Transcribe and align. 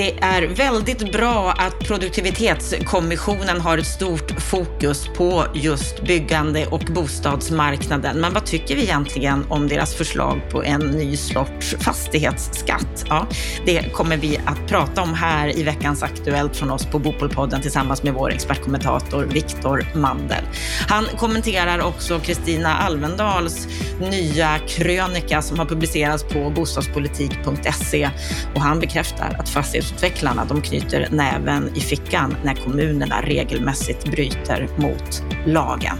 Det 0.00 0.18
är 0.20 0.46
väldigt 0.46 1.12
bra 1.12 1.54
att 1.58 1.78
produktivitetskommissionen 1.78 3.60
har 3.60 3.78
ett 3.78 3.86
stort 3.86 4.40
fokus 4.40 5.08
på 5.16 5.44
just 5.54 6.02
byggande 6.02 6.66
och 6.66 6.80
bostadsmarknaden. 6.80 8.20
Men 8.20 8.32
vad 8.32 8.46
tycker 8.46 8.76
vi 8.76 8.82
egentligen 8.82 9.44
om 9.48 9.68
deras 9.68 9.94
förslag 9.94 10.40
på 10.50 10.64
en 10.64 10.80
ny 10.80 11.16
sorts 11.16 11.74
fastighetsskatt? 11.80 13.04
Ja, 13.08 13.26
det 13.66 13.92
kommer 13.92 14.16
vi 14.16 14.38
att 14.46 14.68
prata 14.68 15.02
om 15.02 15.14
här 15.14 15.58
i 15.58 15.62
veckans 15.62 16.02
Aktuellt 16.02 16.56
från 16.56 16.70
oss 16.70 16.86
på 16.86 16.98
Bopolpodden 16.98 17.62
tillsammans 17.62 18.02
med 18.02 18.14
vår 18.14 18.32
expertkommentator 18.32 19.24
Viktor 19.24 19.86
Mandel. 19.94 20.44
Han 20.88 21.04
kommenterar 21.04 21.82
också 21.82 22.18
Kristina 22.18 22.76
Alvendals 22.76 23.68
nya 24.10 24.58
krönika 24.68 25.42
som 25.42 25.58
har 25.58 25.66
publicerats 25.66 26.24
på 26.24 26.50
bostadspolitik.se 26.50 28.10
och 28.54 28.60
han 28.60 28.80
bekräftar 28.80 29.36
att 29.38 29.48
fastighets 29.48 29.89
Utvecklarna, 29.94 30.44
de 30.44 30.62
knyter 30.62 31.08
näven 31.10 31.70
i 31.74 31.80
fickan 31.80 32.36
när 32.44 32.54
kommunerna 32.54 33.20
regelmässigt 33.22 34.10
bryter 34.10 34.68
mot 34.76 35.22
lagen. 35.46 35.96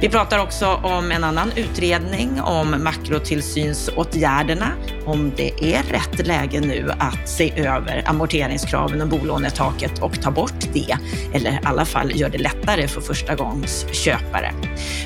Vi 0.00 0.08
pratar 0.08 0.38
också 0.38 0.66
om 0.66 1.10
en 1.10 1.24
annan 1.24 1.52
utredning 1.56 2.40
om 2.40 2.84
makrotillsynsåtgärderna, 2.84 4.68
om 5.04 5.32
det 5.36 5.74
är 5.74 5.82
rätt 5.82 6.26
läge 6.26 6.60
nu 6.60 6.90
att 6.98 7.28
se 7.28 7.52
över 7.56 8.02
amorteringskraven 8.06 9.00
och 9.00 9.08
bolånetaket 9.08 10.02
och 10.02 10.22
ta 10.22 10.30
bort 10.30 10.68
det, 10.72 10.96
eller 11.34 11.50
i 11.50 11.58
alla 11.64 11.84
fall 11.84 12.16
gör 12.16 12.28
det 12.28 12.38
lättare 12.38 12.88
för 12.88 13.00
förstagångsköpare. 13.00 14.54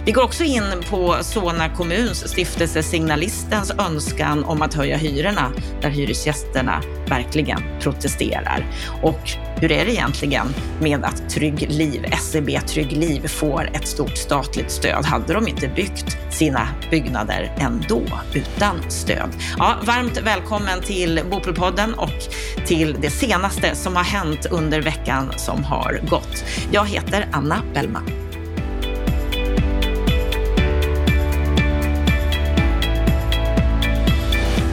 Vi 0.04 0.12
går 0.12 0.22
också 0.22 0.44
in 0.44 0.64
på 0.90 1.16
Solna 1.20 1.68
kommuns 1.68 2.28
stiftelse 2.28 2.82
Signalistens 2.82 3.72
önskan 3.78 4.44
om 4.44 4.62
att 4.62 4.74
höja 4.74 4.96
hyrorna, 4.96 5.52
där 5.80 5.90
hyresgästerna 5.90 6.82
verkligen 7.08 7.60
protesterar. 7.80 8.66
Och 9.02 9.30
hur 9.56 9.72
är 9.72 9.84
det 9.84 9.92
egentligen 9.92 10.46
med 10.80 11.04
att 11.04 11.30
Trygg 11.30 11.66
Liv, 11.70 12.06
SEB 12.20 12.66
Trygg 12.66 12.92
Liv, 12.92 13.28
får 13.28 13.70
ett 13.74 13.88
stort 13.88 14.16
statligt 14.16 14.70
stöd? 14.70 15.04
Hade 15.04 15.32
de 15.32 15.48
inte 15.48 15.68
byggt 15.68 16.16
sina 16.36 16.68
byggnader 16.90 17.52
ändå 17.58 18.02
utan 18.32 18.90
stöd? 18.90 19.28
Ja, 19.58 19.76
varmt 19.82 20.18
välkommen 20.22 20.80
till 20.80 21.20
Bopelpodden 21.30 21.94
och 21.94 22.22
till 22.66 22.96
det 23.00 23.10
senaste 23.10 23.74
som 23.74 23.96
har 23.96 24.04
hänt 24.04 24.46
under 24.50 24.82
veckan 24.82 25.32
som 25.36 25.64
har 25.64 26.00
gått. 26.10 26.44
Jag 26.72 26.86
heter 26.86 27.28
Anna 27.32 27.62
Bellman. 27.74 28.15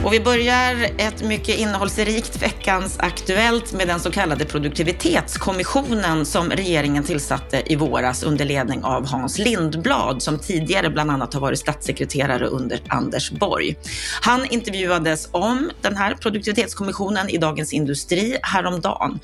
Och 0.04 0.12
vi 0.12 0.20
börjar 0.20 0.90
ett 0.98 1.22
mycket 1.22 1.58
innehållsrikt 1.58 2.42
veckans 2.42 2.98
Aktuellt 2.98 3.72
med 3.72 3.88
den 3.88 4.00
så 4.00 4.10
kallade 4.10 4.44
produktivitetskommissionen 4.44 6.26
som 6.26 6.50
regeringen 6.50 7.04
tillsatte 7.04 7.62
i 7.66 7.76
våras 7.76 8.22
under 8.22 8.44
ledning 8.44 8.84
av 8.84 9.06
Hans 9.06 9.38
Lindblad 9.38 10.22
som 10.22 10.38
tidigare 10.38 10.90
bland 10.90 11.10
annat 11.10 11.34
har 11.34 11.40
varit 11.40 11.58
statssekreterare 11.58 12.46
under 12.46 12.80
Anders 12.88 13.30
Borg. 13.30 13.76
Han 14.22 14.44
intervjuades 14.44 15.28
om 15.32 15.70
den 15.80 15.96
här 15.96 16.14
produktivitetskommissionen 16.14 17.28
i 17.28 17.38
Dagens 17.38 17.72
Industri 17.72 18.36
häromdagen. 18.42 19.20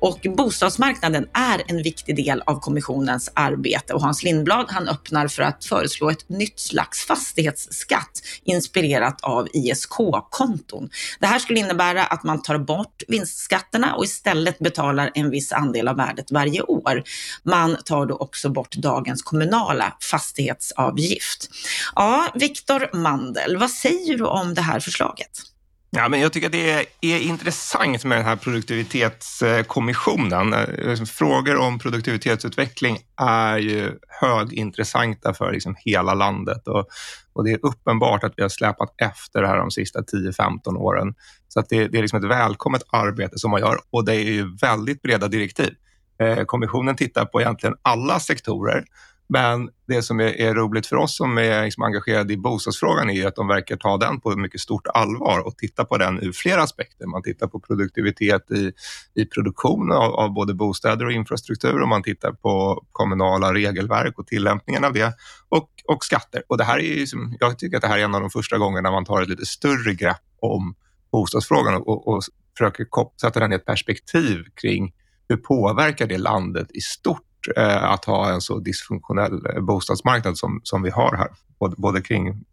Och 0.00 0.26
bostadsmarknaden 0.36 1.26
är 1.32 1.62
en 1.66 1.82
viktig 1.82 2.16
del 2.16 2.42
av 2.46 2.60
kommissionens 2.60 3.30
arbete. 3.34 3.94
Och 3.94 4.02
Hans 4.02 4.22
Lindblad 4.22 4.66
han 4.68 4.88
öppnar 4.88 5.28
för 5.28 5.42
att 5.42 5.64
föreslå 5.64 6.10
ett 6.10 6.28
nytt 6.28 6.60
slags 6.60 7.06
fastighetsskatt 7.06 8.22
inspirerat 8.44 9.20
av 9.20 9.48
ISK 9.52 10.00
A-konton. 10.24 10.90
Det 11.20 11.26
här 11.26 11.38
skulle 11.38 11.60
innebära 11.60 12.04
att 12.04 12.22
man 12.22 12.42
tar 12.42 12.58
bort 12.58 13.02
vinstskatterna 13.08 13.94
och 13.94 14.04
istället 14.04 14.58
betalar 14.58 15.10
en 15.14 15.30
viss 15.30 15.52
andel 15.52 15.88
av 15.88 15.96
värdet 15.96 16.32
varje 16.32 16.62
år. 16.62 17.02
Man 17.42 17.76
tar 17.84 18.06
då 18.06 18.16
också 18.16 18.48
bort 18.48 18.72
dagens 18.76 19.22
kommunala 19.22 19.96
fastighetsavgift. 20.10 21.50
Ja, 21.94 22.28
Viktor 22.34 22.96
Mandel, 22.96 23.56
vad 23.56 23.70
säger 23.70 24.18
du 24.18 24.24
om 24.24 24.54
det 24.54 24.62
här 24.62 24.80
förslaget? 24.80 25.53
Ja, 25.96 26.08
men 26.08 26.20
jag 26.20 26.32
tycker 26.32 26.46
att 26.46 26.52
det 26.52 26.70
är, 26.70 26.84
är 27.00 27.18
intressant 27.18 28.04
med 28.04 28.18
den 28.18 28.24
här 28.24 28.36
produktivitetskommissionen. 28.36 30.52
Eh, 30.52 31.04
frågor 31.04 31.56
om 31.56 31.78
produktivitetsutveckling 31.78 32.98
är 33.16 33.58
ju 33.58 33.98
högintressanta 34.20 35.34
för 35.34 35.52
liksom 35.52 35.76
hela 35.78 36.14
landet 36.14 36.68
och, 36.68 36.88
och 37.32 37.44
det 37.44 37.50
är 37.50 37.58
uppenbart 37.62 38.24
att 38.24 38.32
vi 38.36 38.42
har 38.42 38.48
släpat 38.48 38.94
efter 38.98 39.42
det 39.42 39.48
här 39.48 39.56
de 39.56 39.70
sista 39.70 40.00
10-15 40.00 40.76
åren. 40.76 41.14
Så 41.48 41.60
att 41.60 41.68
det, 41.68 41.88
det 41.88 41.98
är 41.98 42.02
liksom 42.02 42.18
ett 42.18 42.30
välkommet 42.30 42.82
arbete 42.90 43.38
som 43.38 43.50
man 43.50 43.60
gör 43.60 43.78
och 43.90 44.04
det 44.04 44.14
är 44.14 44.32
ju 44.32 44.56
väldigt 44.56 45.02
breda 45.02 45.28
direktiv. 45.28 45.74
Eh, 46.20 46.44
kommissionen 46.44 46.96
tittar 46.96 47.24
på 47.24 47.40
egentligen 47.40 47.76
alla 47.82 48.20
sektorer 48.20 48.84
men 49.28 49.70
det 49.88 50.02
som 50.02 50.20
är, 50.20 50.40
är, 50.40 50.54
roligt 50.54 50.86
för 50.86 50.96
oss 50.96 51.16
som 51.16 51.38
är 51.38 51.64
liksom 51.64 51.82
engagerade 51.82 52.32
i 52.32 52.36
bostadsfrågan 52.36 53.10
är 53.10 53.26
att 53.26 53.36
de 53.36 53.48
verkar 53.48 53.76
ta 53.76 53.96
den 53.96 54.20
på 54.20 54.36
mycket 54.36 54.60
stort 54.60 54.86
allvar 54.86 55.46
och 55.46 55.56
titta 55.56 55.84
på 55.84 55.98
den 55.98 56.22
ur 56.22 56.32
flera 56.32 56.62
aspekter. 56.62 57.06
Man 57.06 57.22
tittar 57.22 57.46
på 57.46 57.60
produktivitet 57.60 58.50
i, 58.50 58.72
i 59.14 59.24
produktion 59.24 59.92
av, 59.92 60.14
av 60.14 60.32
både 60.32 60.54
bostäder 60.54 61.06
och 61.06 61.12
infrastruktur 61.12 61.82
och 61.82 61.88
man 61.88 62.02
tittar 62.02 62.32
på 62.32 62.84
kommunala 62.92 63.54
regelverk 63.54 64.18
och 64.18 64.26
tillämpningen 64.26 64.84
av 64.84 64.92
det 64.92 65.14
och, 65.48 65.70
och 65.88 66.04
skatter. 66.04 66.42
Och 66.48 66.58
det 66.58 66.64
här 66.64 66.78
är 66.78 66.96
liksom, 66.96 67.36
jag 67.40 67.58
tycker 67.58 67.76
att 67.76 67.82
det 67.82 67.88
här 67.88 67.98
är 67.98 68.04
en 68.04 68.14
av 68.14 68.20
de 68.20 68.30
första 68.30 68.58
gångerna 68.58 68.90
man 68.90 69.04
tar 69.04 69.22
ett 69.22 69.28
lite 69.28 69.46
större 69.46 69.94
grepp 69.94 70.22
om 70.40 70.74
bostadsfrågan 71.12 71.74
och, 71.74 72.08
och 72.08 72.22
försöker 72.58 72.86
sätta 73.20 73.40
den 73.40 73.52
i 73.52 73.54
ett 73.54 73.64
perspektiv 73.64 74.44
kring 74.54 74.92
hur 75.28 75.36
påverkar 75.36 76.06
det 76.06 76.18
landet 76.18 76.66
i 76.74 76.80
stort 76.80 77.33
eh, 77.56 77.84
att 77.84 78.04
ha 78.04 78.30
en 78.30 78.40
så 78.40 78.58
dysfunktionell 78.58 79.46
eh, 79.46 79.60
bostadsmarknad 79.60 80.38
som, 80.38 80.60
som 80.62 80.82
vi 80.82 80.90
har 80.90 81.16
här, 81.16 81.28
både, 81.58 81.74
både 81.78 82.00
kring 82.00 82.44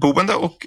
boende 0.00 0.34
och 0.34 0.66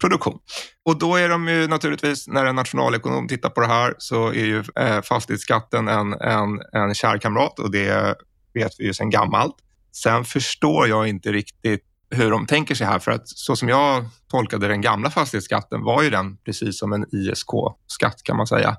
produktion. 0.00 0.38
Och 0.84 0.98
då 0.98 1.16
är 1.16 1.28
de 1.28 1.48
ju 1.48 1.68
naturligtvis, 1.68 2.28
när 2.28 2.46
en 2.46 2.56
nationalekonom 2.56 3.28
tittar 3.28 3.50
på 3.50 3.60
det 3.60 3.66
här, 3.66 3.94
så 3.98 4.28
är 4.28 4.44
ju 4.44 4.64
eh, 4.76 5.02
fastighetsskatten 5.02 5.88
en, 5.88 6.12
en, 6.12 6.62
en 6.72 6.94
kärkamrat 6.94 7.58
och 7.58 7.70
det 7.70 8.18
vet 8.54 8.72
vi 8.78 8.84
ju 8.84 8.94
sedan 8.94 9.10
gammalt. 9.10 9.56
Sen 9.92 10.24
förstår 10.24 10.88
jag 10.88 11.08
inte 11.08 11.32
riktigt 11.32 11.84
hur 12.14 12.30
de 12.30 12.46
tänker 12.46 12.74
sig 12.74 12.86
här. 12.86 12.98
För 12.98 13.12
att 13.12 13.28
så 13.28 13.56
som 13.56 13.68
jag 13.68 14.04
tolkade 14.30 14.68
den 14.68 14.80
gamla 14.80 15.10
fastighetsskatten 15.10 15.82
var 15.82 16.02
ju 16.02 16.10
den 16.10 16.36
precis 16.36 16.78
som 16.78 16.92
en 16.92 17.06
ISK-skatt 17.12 18.22
kan 18.22 18.36
man 18.36 18.46
säga. 18.46 18.76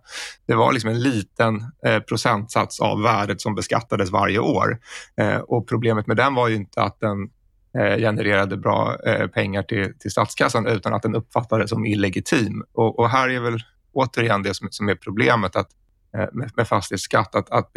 Det 0.48 0.56
var 0.56 0.74
liksom 0.74 0.90
en 0.90 1.02
liten 1.02 1.72
eh, 1.86 2.00
procentsats 2.00 2.80
av 2.80 3.02
värdet 3.02 3.42
som 3.42 3.56
beskattades 3.56 4.12
varje 4.12 4.40
år. 4.40 4.78
Eh, 5.22 5.38
och 5.38 5.68
problemet 5.68 6.08
med 6.08 6.18
den 6.18 6.36
var 6.36 6.48
ju 6.48 6.56
inte 6.56 6.82
att 6.82 7.00
den 7.00 7.30
eh, 7.78 7.98
genererade 7.98 8.58
bra 8.58 8.98
eh, 9.06 9.28
pengar 9.28 9.64
till, 9.64 9.94
till 10.00 10.12
statskassan 10.12 10.68
utan 10.68 10.94
att 10.94 11.02
den 11.02 11.16
uppfattades 11.16 11.70
som 11.70 11.86
illegitim. 11.86 12.64
Och, 12.74 13.00
och 13.00 13.10
här 13.10 13.30
är 13.30 13.40
väl 13.40 13.60
återigen 13.94 14.44
det 14.44 14.54
som, 14.54 14.68
som 14.72 14.90
är 14.90 14.96
problemet 14.96 15.56
att 15.56 15.70
eh, 16.18 16.28
med, 16.34 16.52
med 16.56 16.68
fastighetsskatt, 16.68 17.36
att, 17.36 17.50
att 17.50 17.72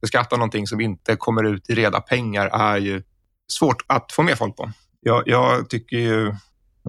beskatta 0.00 0.36
någonting 0.36 0.66
som 0.66 0.80
inte 0.80 1.16
kommer 1.16 1.44
ut 1.44 1.70
i 1.70 1.74
reda 1.74 2.00
pengar 2.00 2.46
är 2.46 2.76
ju 2.76 3.02
svårt 3.48 3.84
att 3.86 4.12
få 4.12 4.22
med 4.22 4.38
folk 4.38 4.56
på 4.56 4.70
jag, 5.04 5.22
jag 5.26 5.70
tycker 5.70 5.96
ju 5.96 6.34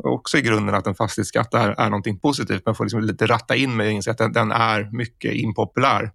också 0.03 0.37
i 0.37 0.41
grunden 0.41 0.75
att 0.75 0.87
en 0.87 0.95
fastighetsskatt 0.95 1.53
är, 1.53 1.69
är 1.69 1.89
någonting 1.89 2.19
positivt. 2.19 2.65
Man 2.65 2.75
får 2.75 2.85
liksom 2.85 3.01
lite 3.01 3.25
ratta 3.25 3.55
in 3.55 3.75
mig 3.75 3.87
och 3.87 3.93
inse 3.93 4.11
att 4.11 4.17
den, 4.17 4.33
den, 4.33 4.51
är 4.51 4.89
mycket 4.91 5.33
impopulär. 5.33 6.11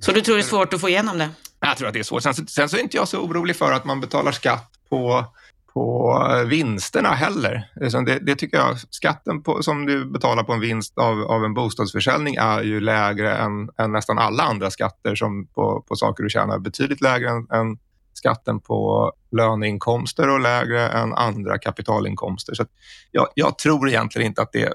Så 0.00 0.12
du 0.12 0.20
tror 0.20 0.34
det 0.34 0.40
är 0.40 0.42
svårt 0.42 0.74
att 0.74 0.80
få 0.80 0.88
igenom 0.88 1.18
det? 1.18 1.30
Jag 1.60 1.76
tror 1.76 1.88
att 1.88 1.94
det 1.94 2.00
är 2.00 2.04
svårt. 2.04 2.22
Sen, 2.22 2.34
sen 2.34 2.68
så 2.68 2.76
är 2.76 2.80
inte 2.80 2.96
jag 2.96 3.08
så 3.08 3.18
orolig 3.18 3.56
för 3.56 3.72
att 3.72 3.84
man 3.84 4.00
betalar 4.00 4.32
skatt 4.32 4.70
på, 4.88 5.24
på 5.72 6.20
vinsterna 6.46 7.08
heller. 7.08 7.70
Det, 8.06 8.18
det 8.18 8.36
tycker 8.36 8.56
jag, 8.56 8.76
skatten 8.90 9.42
på, 9.42 9.62
som 9.62 9.86
du 9.86 10.04
betalar 10.04 10.42
på 10.42 10.52
en 10.52 10.60
vinst 10.60 10.98
av, 10.98 11.22
av 11.22 11.44
en 11.44 11.54
bostadsförsäljning 11.54 12.34
är 12.34 12.62
ju 12.62 12.80
lägre 12.80 13.36
än, 13.36 13.70
än 13.78 13.92
nästan 13.92 14.18
alla 14.18 14.42
andra 14.42 14.70
skatter 14.70 15.14
som 15.14 15.46
på, 15.46 15.84
på 15.88 15.96
saker 15.96 16.22
du 16.22 16.30
tjänar. 16.30 16.58
Betydligt 16.58 17.00
lägre 17.00 17.30
än, 17.30 17.46
än 17.50 17.78
skatten 18.24 18.60
på 18.60 19.12
löneinkomster 19.30 20.28
och 20.28 20.40
lägre 20.40 20.88
än 20.88 21.14
andra 21.14 21.58
kapitalinkomster. 21.58 22.54
Så 22.54 22.64
jag, 23.10 23.28
jag, 23.34 23.58
tror 23.58 23.88
egentligen 23.88 24.26
inte 24.26 24.42
att 24.42 24.52
det 24.52 24.74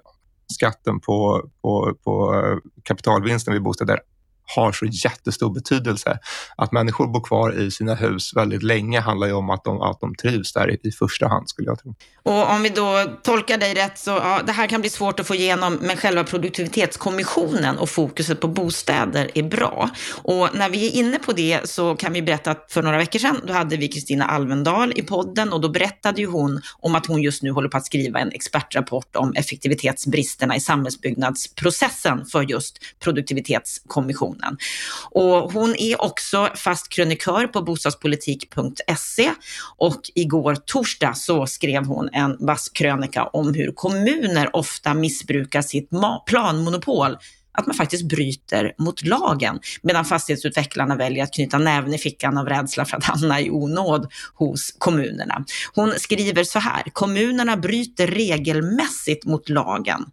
skatten 0.54 1.00
på, 1.00 1.50
på, 1.62 1.94
på 2.04 2.36
kapitalvinsten 2.84 3.54
vid 3.54 3.64
bostäder 3.64 4.00
har 4.56 4.72
så 4.72 4.86
jättestor 4.86 5.54
betydelse. 5.54 6.20
Att 6.56 6.72
människor 6.72 7.08
bor 7.08 7.24
kvar 7.24 7.62
i 7.62 7.72
sina 7.72 7.96
hus 7.96 8.36
väldigt 8.36 8.64
länge 8.64 9.00
handlar 9.00 9.28
ju 9.28 9.34
om 9.34 9.50
att 9.50 9.64
de, 9.64 9.82
att 9.82 10.00
de 10.00 10.16
trivs 10.16 10.54
där 10.54 10.72
i, 10.72 10.88
i 10.88 10.92
första 10.92 11.28
hand 11.28 11.50
skulle 11.50 11.68
jag 11.68 11.80
tro. 11.80 11.96
Och 12.24 12.50
om 12.50 12.62
vi 12.64 12.70
då 12.70 13.06
tolkar 13.24 13.58
dig 13.58 13.74
rätt 13.74 13.98
så 13.98 14.12
ja, 14.12 14.42
det 14.46 14.52
här 14.52 14.68
kan 14.68 14.82
bli 14.82 14.90
svårt 14.90 15.20
att 15.20 15.28
få 15.28 15.36
igenom, 15.36 15.78
men 15.82 15.98
själva 15.98 16.24
produktivitetskommissionen 16.24 17.78
och 17.78 17.90
fokuset 17.90 18.40
på 18.40 18.48
bostäder 18.48 19.32
är 19.36 19.44
bra. 19.44 19.90
Och 20.24 20.50
när 20.54 20.70
vi 20.70 20.88
är 20.88 20.92
inne 20.92 21.20
på 21.20 21.32
det 21.32 21.70
så 21.70 21.96
kan 21.96 22.14
vi 22.14 22.22
berätta 22.22 22.52
att 22.52 22.66
för 22.72 22.84
några 22.84 22.98
veckor 22.98 23.20
sedan, 23.20 23.42
då 23.48 23.54
hade 23.54 23.78
vi 23.78 23.88
Kristina 23.88 24.26
Alvendal 24.26 24.94
i 24.96 25.02
podden 25.02 25.54
och 25.54 25.62
då 25.62 25.70
berättade 25.70 26.22
ju 26.22 26.28
hon 26.28 26.62
om 26.80 26.96
att 26.96 27.06
hon 27.06 27.22
just 27.22 27.44
nu 27.44 27.52
håller 27.52 27.70
på 27.70 27.78
att 27.78 27.86
skriva 27.86 28.20
en 28.20 28.32
expertrapport 28.32 29.16
om 29.16 29.34
effektivitetsbristerna 29.36 30.56
i 30.56 30.60
samhällsbyggnadsprocessen 30.60 32.26
för 32.26 32.42
just 32.44 32.80
produktivitetskommissionen. 34.40 34.58
Och 35.12 35.52
hon 35.52 35.76
är 35.76 36.02
också 36.02 36.50
fast 36.56 36.90
krönikör 36.90 37.48
på 37.48 37.62
bostadspolitik.se 37.62 39.32
och 39.78 40.02
igår 40.16 40.56
torsdag 40.56 41.14
så 41.14 41.48
skrev 41.48 41.86
hon 41.86 42.10
en 42.14 42.38
vass 42.40 42.70
krönika 42.70 43.24
om 43.24 43.54
hur 43.54 43.72
kommuner 43.72 44.56
ofta 44.56 44.94
missbrukar 44.94 45.62
sitt 45.62 45.90
planmonopol 46.26 47.18
att 47.52 47.68
man 47.68 47.76
faktiskt 47.76 48.04
bryter 48.04 48.74
mot 48.78 49.04
lagen, 49.04 49.60
medan 49.82 50.06
fastighetsutvecklarna 50.06 50.96
väljer 50.96 51.24
att 51.24 51.34
knyta 51.34 51.58
näven 51.58 51.94
i 51.94 51.98
fickan 51.98 52.38
av 52.38 52.50
rädsla 52.50 52.86
för 52.86 52.98
att 52.98 53.04
hamna 53.04 53.42
i 53.42 53.50
onåd 53.50 54.12
hos 54.34 54.76
kommunerna. 54.78 55.46
Hon 55.76 55.94
skriver 55.98 56.44
så 56.44 56.60
här, 56.60 56.84
kommunerna 56.94 57.58
bryter 57.58 58.08
regelmässigt 58.08 59.26
mot 59.26 59.50
lagen 59.50 60.06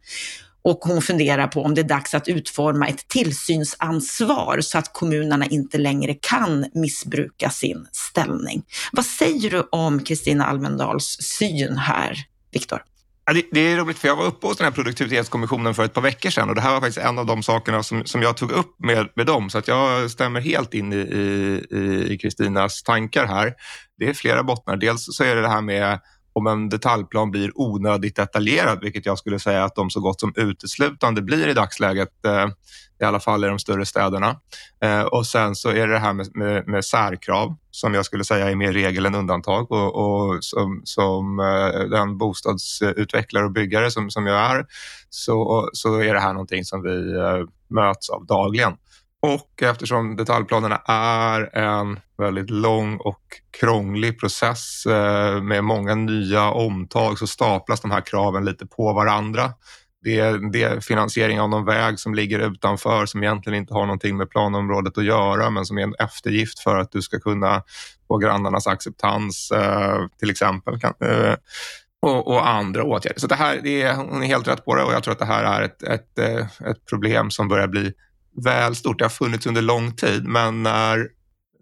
och 0.67 0.79
hon 0.81 1.03
funderar 1.03 1.47
på 1.47 1.63
om 1.63 1.75
det 1.75 1.81
är 1.81 1.89
dags 1.89 2.15
att 2.15 2.29
utforma 2.29 2.87
ett 2.87 3.09
tillsynsansvar 3.09 4.61
så 4.61 4.79
att 4.79 4.93
kommunerna 4.93 5.47
inte 5.47 5.79
längre 5.79 6.15
kan 6.15 6.67
missbruka 6.75 7.51
sin 7.51 7.87
ställning. 7.93 8.63
Vad 8.93 9.07
säger 9.07 9.51
du 9.51 9.61
om 9.73 10.05
Kristina 10.05 10.47
Almendals 10.47 11.17
syn 11.21 11.77
här, 11.77 12.17
Viktor? 12.53 12.83
Ja, 13.27 13.33
det, 13.33 13.43
det, 13.53 13.61
är 13.61 13.77
roligt 13.77 13.99
för 13.99 14.09
jag 14.09 14.17
var 14.17 14.27
uppe 14.27 14.47
hos 14.47 14.57
den 14.57 14.65
här 14.65 14.73
produktivitetskommissionen 14.73 15.75
för 15.75 15.85
ett 15.85 15.93
par 15.93 16.03
veckor 16.03 16.31
sedan 16.31 16.49
och 16.49 16.55
det 16.55 16.61
här 16.61 16.73
var 16.73 16.81
faktiskt 16.81 17.07
en 17.07 17.19
av 17.19 17.27
de 17.27 17.43
sakerna 17.43 17.83
som, 17.83 18.05
som 18.05 18.23
jag 18.23 18.37
tog 18.37 18.51
upp 18.51 18.75
med, 18.79 19.09
med 19.17 19.27
dem 19.27 19.51
så 19.51 19.59
att 19.59 19.69
jag 19.69 20.11
stämmer 20.11 20.41
helt 20.41 20.75
in 20.75 20.93
i 20.93 22.19
Kristinas 22.23 22.83
tankar 22.83 23.27
här. 23.27 23.55
Det 23.99 24.09
är 24.09 24.15
flera 24.15 24.43
bottnar. 24.43 24.77
Dels 24.77 25.07
så 25.17 25.25
är 25.25 25.35
det 25.35 25.41
det 25.41 25.49
här 25.49 25.61
med 25.61 26.01
om 26.37 26.47
en 26.47 26.69
detaljplan 26.69 27.31
blir 27.31 27.53
onödigt 27.55 28.17
detaljerad, 28.17 28.79
vilket 28.83 29.07
jag 29.07 29.19
skulle 29.19 29.39
säga 29.39 29.65
att 29.65 29.75
de 29.75 29.91
så 29.91 30.01
gott 30.01 30.21
som 30.21 30.33
uteslutande 30.37 31.23
blir 31.23 31.49
i 31.49 31.55
dagsläget, 31.55 32.25
eh, 32.27 32.49
i 33.01 33.05
alla 33.05 33.21
fall 33.21 33.45
i 33.45 33.49
de 33.49 33.59
större 33.59 33.87
städerna. 33.87 34.37
Eh, 34.83 35.03
och 35.03 35.27
sen 35.27 35.55
så 35.55 35.69
är 35.69 35.87
det 35.87 35.93
det 35.93 35.99
här 35.99 36.13
med, 36.13 36.37
med, 36.37 36.69
med 36.69 36.85
särkrav 36.85 37.57
som 37.71 37.95
jag 37.95 38.05
skulle 38.05 38.25
säga 38.25 38.51
är 38.51 38.55
mer 38.55 38.73
regel 38.73 39.07
än 39.07 39.15
undantag 39.15 39.73
och, 39.73 39.95
och 39.95 40.45
som, 40.45 40.81
som 40.85 41.41
eh, 41.41 41.81
den 41.81 42.19
bostadsutvecklare 42.19 43.45
och 43.45 43.53
byggare 43.53 43.91
som, 43.91 44.11
som 44.11 44.27
jag 44.27 44.57
är 44.57 44.67
så, 45.11 45.71
så 45.73 45.99
är 46.01 46.15
det 46.15 46.21
här 46.21 46.33
någonting 46.33 46.65
som 46.65 46.83
vi 46.83 47.17
eh, 47.17 47.49
möts 47.69 48.11
av 48.11 48.27
dagligen. 48.27 48.73
Och 49.35 49.63
eftersom 49.63 50.17
detaljplanerna 50.17 50.83
är 50.87 51.57
en 51.57 52.01
väldigt 52.19 52.51
lång 52.51 52.97
och 52.97 53.23
krånglig 53.61 54.21
process 54.21 54.87
eh, 54.87 55.43
med 55.43 55.65
många 55.65 55.95
nya 55.95 56.51
omtag 56.51 57.19
så 57.19 57.27
staplas 57.27 57.81
de 57.81 57.91
här 57.91 58.01
kraven 58.01 58.45
lite 58.45 58.67
på 58.67 58.93
varandra. 58.93 59.53
Det 60.03 60.19
är, 60.19 60.53
det 60.53 60.63
är 60.63 60.81
finansiering 60.81 61.41
av 61.41 61.49
någon 61.49 61.65
väg 61.65 61.99
som 61.99 62.15
ligger 62.15 62.39
utanför 62.39 63.07
som 63.07 63.23
egentligen 63.23 63.59
inte 63.59 63.75
har 63.75 63.87
någonting 63.87 64.17
med 64.17 64.31
planområdet 64.31 64.99
att 64.99 65.05
göra 65.05 65.51
men 65.51 65.67
som 65.67 65.79
är 65.79 65.83
en 65.83 65.95
eftergift 65.99 66.59
för 66.59 66.77
att 66.79 66.93
du 66.93 67.03
ska 67.03 67.19
kunna 67.19 67.63
få 68.09 68.19
grannarnas 68.19 68.67
acceptans 68.67 69.51
eh, 69.51 70.07
till 70.19 70.31
exempel. 70.31 70.75
Eh, 70.75 71.35
och, 72.03 72.29
och, 72.29 72.49
andra 72.49 72.85
åtgärder. 72.85 73.21
Så 73.21 73.27
det 73.27 73.35
här, 73.35 73.61
det 73.63 73.83
är, 73.83 73.95
hon 73.95 74.23
är 74.23 74.27
helt 74.27 74.49
rätt 74.49 74.65
på 74.65 74.75
det 74.75 74.83
och 74.83 74.93
jag 74.93 75.03
tror 75.03 75.13
att 75.13 75.19
det 75.19 75.25
här 75.25 75.45
är 75.45 75.63
ett, 75.63 75.83
ett, 75.83 76.19
ett 76.67 76.87
problem 76.91 77.31
som 77.31 77.49
börjar 77.49 77.69
bli 77.69 77.93
väl 78.45 78.77
stort. 78.77 78.99
Det 78.99 79.05
har 79.05 79.11
funnits 79.11 79.47
under 79.47 79.63
lång 79.63 79.93
tid, 79.93 80.25
men 80.25 80.63
när, 80.63 81.09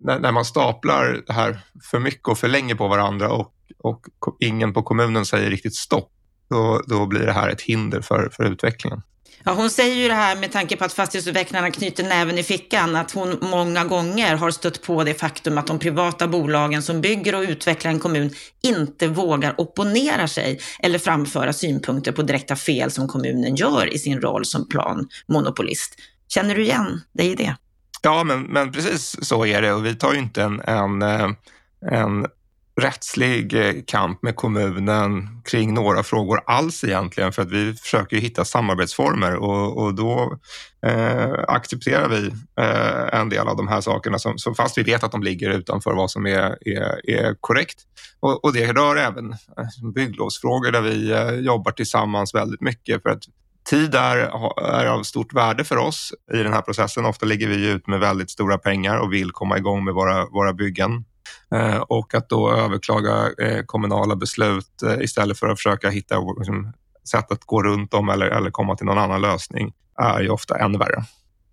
när, 0.01 0.19
när 0.19 0.33
man 0.33 0.45
staplar 0.45 1.23
det 1.27 1.33
här 1.33 1.61
för 1.91 1.99
mycket 1.99 2.29
och 2.29 2.39
för 2.39 2.49
länge 2.49 2.75
på 2.75 2.89
varandra 2.89 3.33
och, 3.33 3.53
och 3.79 4.07
ingen 4.41 4.73
på 4.73 4.83
kommunen 4.83 5.27
säger 5.27 5.51
riktigt 5.51 5.75
stopp, 5.75 6.11
då, 6.51 6.83
då 6.87 7.07
blir 7.07 7.27
det 7.27 7.33
här 7.33 7.49
ett 7.49 7.63
hinder 7.63 8.01
för, 8.01 8.29
för 8.33 8.45
utvecklingen. 8.45 9.03
Ja, 9.47 9.53
hon 9.53 9.71
säger 9.71 9.95
ju 9.95 10.09
det 10.09 10.15
här 10.15 10.37
med 10.37 10.53
tanke 10.53 10.77
på 10.77 10.85
att 10.85 10.93
fastighetsutvecklarna 10.93 11.71
knyter 11.71 12.05
näven 12.05 12.39
i 12.39 12.43
fickan, 12.43 12.97
att 12.97 13.11
hon 13.11 13.39
många 13.41 13.85
gånger 13.85 14.37
har 14.37 14.51
stött 14.51 14.83
på 14.83 15.05
det 15.05 15.15
faktum 15.15 15.59
att 15.59 15.67
de 15.67 15.79
privata 15.79 16.29
bolagen 16.29 16.83
som 16.83 17.01
bygger 17.01 17.35
och 17.35 17.43
utvecklar 17.43 17.91
en 17.91 17.99
kommun 18.01 18.31
inte 18.63 19.09
vågar 19.09 19.61
opponera 19.61 20.29
sig 20.29 20.61
eller 20.81 20.99
framföra 20.99 21.53
synpunkter 21.53 22.13
på 22.13 22.23
direkta 22.23 22.57
fel 22.57 22.91
som 22.91 23.09
kommunen 23.09 23.57
gör 23.57 23.95
i 23.95 23.99
sin 23.99 24.21
roll 24.21 24.45
som 24.45 24.69
planmonopolist. 24.69 25.95
Känner 26.29 26.55
du 26.55 26.63
igen 26.63 27.01
dig 27.13 27.33
i 27.33 27.35
det? 27.35 27.57
Ja, 28.03 28.25
men, 28.25 28.43
men 28.43 28.73
precis 28.73 29.17
så 29.23 29.47
är 29.47 29.63
det 29.63 29.73
och 29.73 29.87
vi 29.87 29.95
tar 29.95 30.13
ju 30.13 30.19
inte 30.19 30.43
en, 30.43 30.61
en, 30.61 31.03
eh, 31.03 31.31
en 31.93 32.27
rättslig 32.81 33.55
eh, 33.55 33.75
kamp 33.87 34.23
med 34.23 34.37
kommunen 34.37 35.43
kring 35.45 35.75
några 35.75 36.03
frågor 36.03 36.41
alls 36.47 36.85
egentligen 36.85 37.33
för 37.33 37.43
att 37.43 37.51
vi 37.51 37.75
försöker 37.75 38.17
hitta 38.17 38.45
samarbetsformer 38.45 39.35
och, 39.37 39.79
och 39.83 39.95
då 39.95 40.39
eh, 40.87 41.33
accepterar 41.49 42.09
vi 42.09 42.27
eh, 42.61 43.21
en 43.21 43.29
del 43.29 43.49
av 43.49 43.57
de 43.57 43.69
här 43.69 43.81
sakerna 43.81 44.19
som, 44.19 44.39
som 44.39 44.55
fast 44.55 44.79
vi 44.79 44.83
vet 44.83 45.05
att 45.05 45.13
de 45.13 45.23
ligger 45.23 45.51
utanför 45.51 45.95
vad 45.95 46.11
som 46.11 46.27
är, 46.27 46.69
är, 46.69 47.11
är 47.11 47.37
korrekt. 47.41 47.83
Och, 48.21 48.45
och 48.45 48.53
det 48.53 48.73
rör 48.73 48.97
även 48.97 49.33
eh, 49.33 49.91
bygglovsfrågor 49.95 50.73
där 50.73 50.81
vi 50.81 51.11
eh, 51.11 51.31
jobbar 51.31 51.73
tillsammans 51.73 52.35
väldigt 52.35 52.61
mycket 52.61 53.03
för 53.03 53.11
att 53.11 53.23
Tid 53.71 53.95
är, 53.95 54.17
är 54.63 54.87
av 54.87 55.03
stort 55.03 55.33
värde 55.33 55.65
för 55.65 55.77
oss 55.77 56.13
i 56.33 56.37
den 56.37 56.53
här 56.53 56.63
processen. 56.63 57.05
Ofta 57.05 57.27
ligger 57.27 57.49
vi 57.49 57.71
ut 57.71 57.87
med 57.87 58.01
väldigt 58.01 58.31
stora 58.31 58.59
pengar 58.59 58.99
och 58.99 59.13
vill 59.13 59.31
komma 59.31 59.59
igång 59.59 59.85
med 59.85 59.95
våra, 59.95 60.27
våra 60.27 60.53
byggen. 60.53 61.05
Eh, 61.55 61.77
och 61.77 62.15
att 62.15 62.29
då 62.29 62.53
överklaga 62.53 63.31
eh, 63.39 63.65
kommunala 63.67 64.17
beslut 64.17 64.83
eh, 64.83 65.01
istället 65.01 65.39
för 65.39 65.49
att 65.49 65.59
försöka 65.59 65.91
hitta 65.91 66.21
liksom, 66.39 66.73
sätt 67.11 67.33
att 67.33 67.45
gå 67.45 67.63
runt 67.63 67.91
dem 67.91 68.09
eller, 68.09 68.27
eller 68.27 68.51
komma 68.51 68.77
till 68.77 68.87
någon 68.87 68.99
annan 68.99 69.21
lösning 69.21 69.73
är 69.99 70.21
ju 70.21 70.29
ofta 70.29 70.59
ännu 70.59 70.79
värre. 70.79 71.05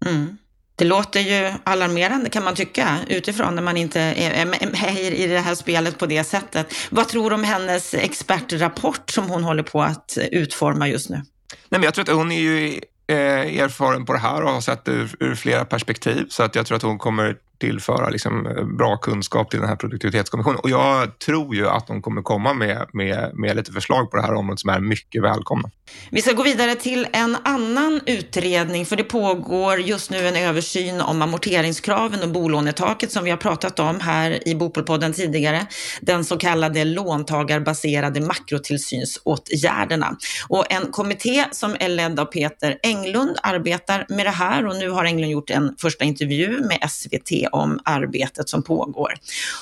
Mm. 0.05 0.37
Det 0.75 0.85
låter 0.85 1.19
ju 1.19 1.53
alarmerande 1.63 2.29
kan 2.29 2.43
man 2.43 2.55
tycka 2.55 2.97
utifrån 3.07 3.55
när 3.55 3.61
man 3.61 3.77
inte 3.77 4.01
är 4.01 4.45
med 4.45 5.13
i 5.13 5.27
det 5.27 5.39
här 5.39 5.55
spelet 5.55 5.97
på 5.99 6.05
det 6.05 6.23
sättet. 6.23 6.73
Vad 6.89 7.07
tror 7.07 7.29
du 7.29 7.35
om 7.35 7.43
hennes 7.43 7.93
expertrapport 7.93 9.09
som 9.09 9.29
hon 9.29 9.43
håller 9.43 9.63
på 9.63 9.81
att 9.81 10.17
utforma 10.31 10.87
just 10.87 11.09
nu? 11.09 11.21
Nej, 11.69 11.79
men 11.79 11.83
jag 11.83 11.93
tror 11.93 12.09
att 12.09 12.15
hon 12.15 12.31
är 12.31 12.39
ju 12.39 12.81
eh, 13.07 13.61
erfaren 13.63 14.05
på 14.05 14.13
det 14.13 14.19
här 14.19 14.43
och 14.43 14.51
har 14.51 14.61
sett 14.61 14.85
det 14.85 14.91
ur, 14.91 15.15
ur, 15.19 15.35
flera 15.35 15.65
perspektiv. 15.65 16.25
Så 16.29 16.43
att 16.43 16.55
jag 16.55 16.65
tror 16.65 16.75
att 16.75 16.83
hon 16.83 16.97
kommer 16.97 17.37
tillföra 17.61 18.09
liksom, 18.09 18.47
bra 18.77 18.97
kunskap 18.97 19.49
till 19.49 19.59
den 19.59 19.69
här 19.69 19.75
produktivitetskommissionen. 19.75 20.59
Och 20.59 20.69
jag 20.69 21.19
tror 21.19 21.55
ju 21.55 21.67
att 21.67 21.87
de 21.87 22.01
kommer 22.01 22.21
komma 22.21 22.53
med, 22.53 22.89
med, 22.93 23.31
med 23.33 23.55
lite 23.55 23.71
förslag 23.71 24.11
på 24.11 24.17
det 24.17 24.23
här 24.23 24.33
området 24.33 24.59
som 24.59 24.69
är 24.69 24.79
mycket 24.79 25.23
välkomna. 25.23 25.69
Vi 26.09 26.21
ska 26.21 26.33
gå 26.33 26.43
vidare 26.43 26.75
till 26.75 27.07
en 27.13 27.37
annan 27.43 28.01
utredning, 28.05 28.85
för 28.85 28.95
det 28.95 29.03
pågår 29.03 29.79
just 29.79 30.11
nu 30.11 30.27
en 30.27 30.35
översyn 30.35 31.01
om 31.01 31.21
amorteringskraven 31.21 32.23
och 32.23 32.29
bolånetaket 32.29 33.11
som 33.11 33.23
vi 33.23 33.29
har 33.29 33.37
pratat 33.37 33.79
om 33.79 33.99
här 33.99 34.47
i 34.47 34.55
Bopolpodden 34.55 35.13
tidigare. 35.13 35.67
Den 36.01 36.25
så 36.25 36.37
kallade 36.37 36.83
låntagarbaserade 36.83 38.21
makrotillsynsåtgärderna. 38.21 40.17
Och 40.49 40.71
en 40.71 40.91
kommitté 40.91 41.45
som 41.51 41.75
är 41.79 41.89
ledd 41.89 42.19
av 42.19 42.25
Peter 42.25 42.77
Englund 42.83 43.37
arbetar 43.43 44.05
med 44.09 44.25
det 44.25 44.29
här 44.29 44.65
och 44.65 44.75
nu 44.75 44.89
har 44.89 45.05
Englund 45.05 45.31
gjort 45.31 45.49
en 45.49 45.75
första 45.81 46.05
intervju 46.05 46.59
med 46.59 46.89
SVT 46.89 47.50
om 47.51 47.79
arbetet 47.85 48.49
som 48.49 48.63
pågår. 48.63 49.13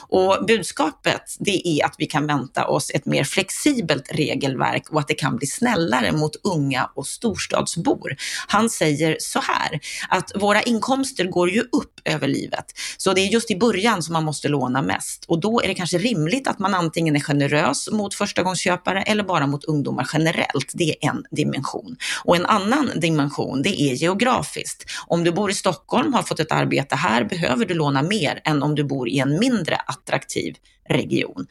Och 0.08 0.46
budskapet 0.48 1.22
det 1.40 1.68
är 1.68 1.86
att 1.86 1.96
vi 1.98 2.06
kan 2.06 2.28
vänta 2.28 2.68
oss 2.68 2.92
ett 2.94 3.06
mer 3.06 3.24
flexibelt 3.24 4.10
regelverk 4.12 4.90
och 4.90 5.00
att 5.00 5.08
det 5.08 5.14
kan 5.14 5.38
bli 5.38 5.48
snällare 5.48 6.12
mot 6.12 6.36
unga 6.44 6.90
och 6.96 7.08
storstadsbor. 7.08 8.16
Han 8.48 8.70
säger 8.70 9.18
så 9.20 9.40
här, 9.40 9.80
att 10.10 10.32
våra 10.36 10.62
inkomster 10.62 11.26
går 11.26 11.50
ju 11.50 11.62
upp 11.62 12.02
över 12.06 12.28
livet, 12.28 12.66
så 12.98 13.14
det 13.14 13.22
är 13.22 13.28
just 13.28 13.52
i 13.52 13.56
början 13.56 14.04
som 14.04 14.14
man 14.14 14.24
måste 14.24 14.48
låna 14.48 14.82
mest 14.82 15.26
och 15.28 15.40
då 15.40 15.62
är 15.62 15.68
det 15.68 15.74
kanske 15.74 15.98
rimligt 15.98 16.48
att 16.48 16.60
man 16.60 16.74
antingen 16.74 17.16
är 17.16 17.20
generös 17.20 17.90
mot 17.92 18.14
förstagångsköpare 18.14 19.02
eller 19.02 19.24
bara 19.24 19.48
mot 19.48 19.66
ungdomar 19.66 20.10
generellt. 20.14 20.72
Det 20.74 20.90
är 20.90 21.10
en 21.10 21.24
dimension. 21.32 21.98
Och 22.24 22.36
en 22.36 22.46
annan 22.46 22.90
dimension, 22.96 23.62
det 23.62 23.82
är 23.82 23.94
geografiskt. 23.94 24.86
Om 25.08 25.24
du 25.24 25.32
bor 25.32 25.52
i 25.52 25.54
Stockholm, 25.54 26.14
har 26.14 26.24
fått 26.24 26.40
ett 26.40 26.52
arbete 26.52 26.96
här, 26.96 27.24
behöver 27.24 27.66
du 27.66 27.74
låna 27.80 28.02
mer 28.02 28.42
än 28.46 28.64
om 28.64 28.76
du 28.76 28.84
bor 28.84 29.10
i 29.10 29.20
en 29.20 29.40
mindre 29.40 29.76
attraktiv 29.76 30.56
region. 30.90 31.48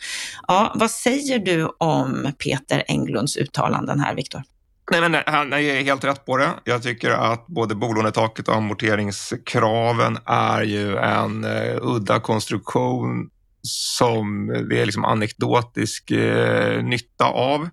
Ja, 0.49 0.73
vad 0.75 0.91
säger 0.91 1.39
du 1.39 1.69
om 1.79 2.33
Peter 2.45 2.85
Englunds 2.89 3.37
uttalanden 3.37 4.01
här, 4.01 4.15
Viktor? 4.15 4.43
Nej, 4.91 5.01
men 5.09 5.23
han 5.27 5.53
är 5.53 5.83
helt 5.83 6.05
rätt 6.05 6.27
på 6.27 6.37
det. 6.37 6.51
Jag 6.65 6.83
tycker 6.83 7.11
att 7.11 7.47
både 7.47 7.75
bolånetaket 7.75 8.49
och 8.49 8.55
amorteringskraven 8.55 10.19
är 10.27 10.63
ju 10.63 10.97
en 10.97 11.45
uh, 11.45 11.79
udda 11.83 12.21
konstruktion 12.21 13.31
som 13.63 14.47
det 14.71 14.81
är 14.81 14.85
liksom 14.85 15.05
anekdotisk 15.05 16.11
eh, 16.11 16.83
nytta 16.85 17.25
av. 17.25 17.69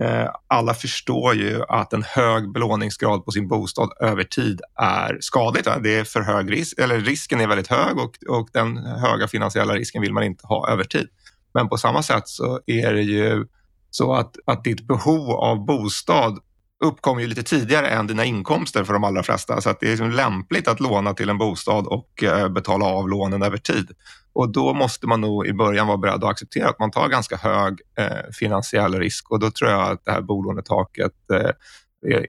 Eh, 0.00 0.28
alla 0.46 0.74
förstår 0.74 1.34
ju 1.34 1.62
att 1.68 1.92
en 1.92 2.02
hög 2.02 2.52
belåningsgrad 2.52 3.24
på 3.24 3.30
sin 3.30 3.48
bostad 3.48 3.90
över 4.00 4.24
tid 4.24 4.60
är 4.80 5.18
skadligt. 5.20 5.68
Det 5.82 5.98
är 5.98 6.04
för 6.04 6.20
hög 6.20 6.52
risk, 6.52 6.78
eller 6.78 7.00
risken 7.00 7.40
är 7.40 7.46
väldigt 7.46 7.68
hög 7.70 7.98
och, 7.98 8.16
och 8.28 8.48
den 8.52 8.76
höga 8.76 9.28
finansiella 9.28 9.74
risken 9.74 10.02
vill 10.02 10.12
man 10.12 10.22
inte 10.22 10.46
ha 10.46 10.68
över 10.68 10.84
tid. 10.84 11.08
Men 11.54 11.68
på 11.68 11.76
samma 11.76 12.02
sätt 12.02 12.28
så 12.28 12.60
är 12.66 12.92
det 12.92 13.02
ju 13.02 13.46
så 13.90 14.12
att, 14.12 14.36
att 14.46 14.64
ditt 14.64 14.86
behov 14.86 15.30
av 15.30 15.66
bostad 15.66 16.38
uppkommer 16.84 17.20
ju 17.20 17.26
lite 17.26 17.42
tidigare 17.42 17.88
än 17.88 18.06
dina 18.06 18.24
inkomster 18.24 18.84
för 18.84 18.92
de 18.92 19.04
allra 19.04 19.22
flesta. 19.22 19.60
Så 19.60 19.70
att 19.70 19.80
det 19.80 19.86
är 19.86 19.90
liksom 19.90 20.10
lämpligt 20.10 20.68
att 20.68 20.80
låna 20.80 21.14
till 21.14 21.28
en 21.28 21.38
bostad 21.38 21.86
och 21.86 22.22
eh, 22.22 22.48
betala 22.48 22.84
av 22.84 23.08
lånen 23.08 23.42
över 23.42 23.56
tid. 23.56 23.90
Och 24.32 24.52
då 24.52 24.74
måste 24.74 25.06
man 25.06 25.20
nog 25.20 25.46
i 25.46 25.52
början 25.52 25.86
vara 25.86 25.98
beredd 25.98 26.24
att 26.24 26.30
acceptera 26.30 26.68
att 26.68 26.78
man 26.78 26.90
tar 26.90 27.08
ganska 27.08 27.36
hög 27.36 27.80
eh, 27.98 28.30
finansiell 28.32 28.94
risk. 28.94 29.30
Och 29.30 29.40
då 29.40 29.50
tror 29.50 29.70
jag 29.70 29.90
att 29.90 30.04
det 30.04 30.12
här 30.12 30.20
bolånetaket 30.20 31.12
eh, 31.32 31.50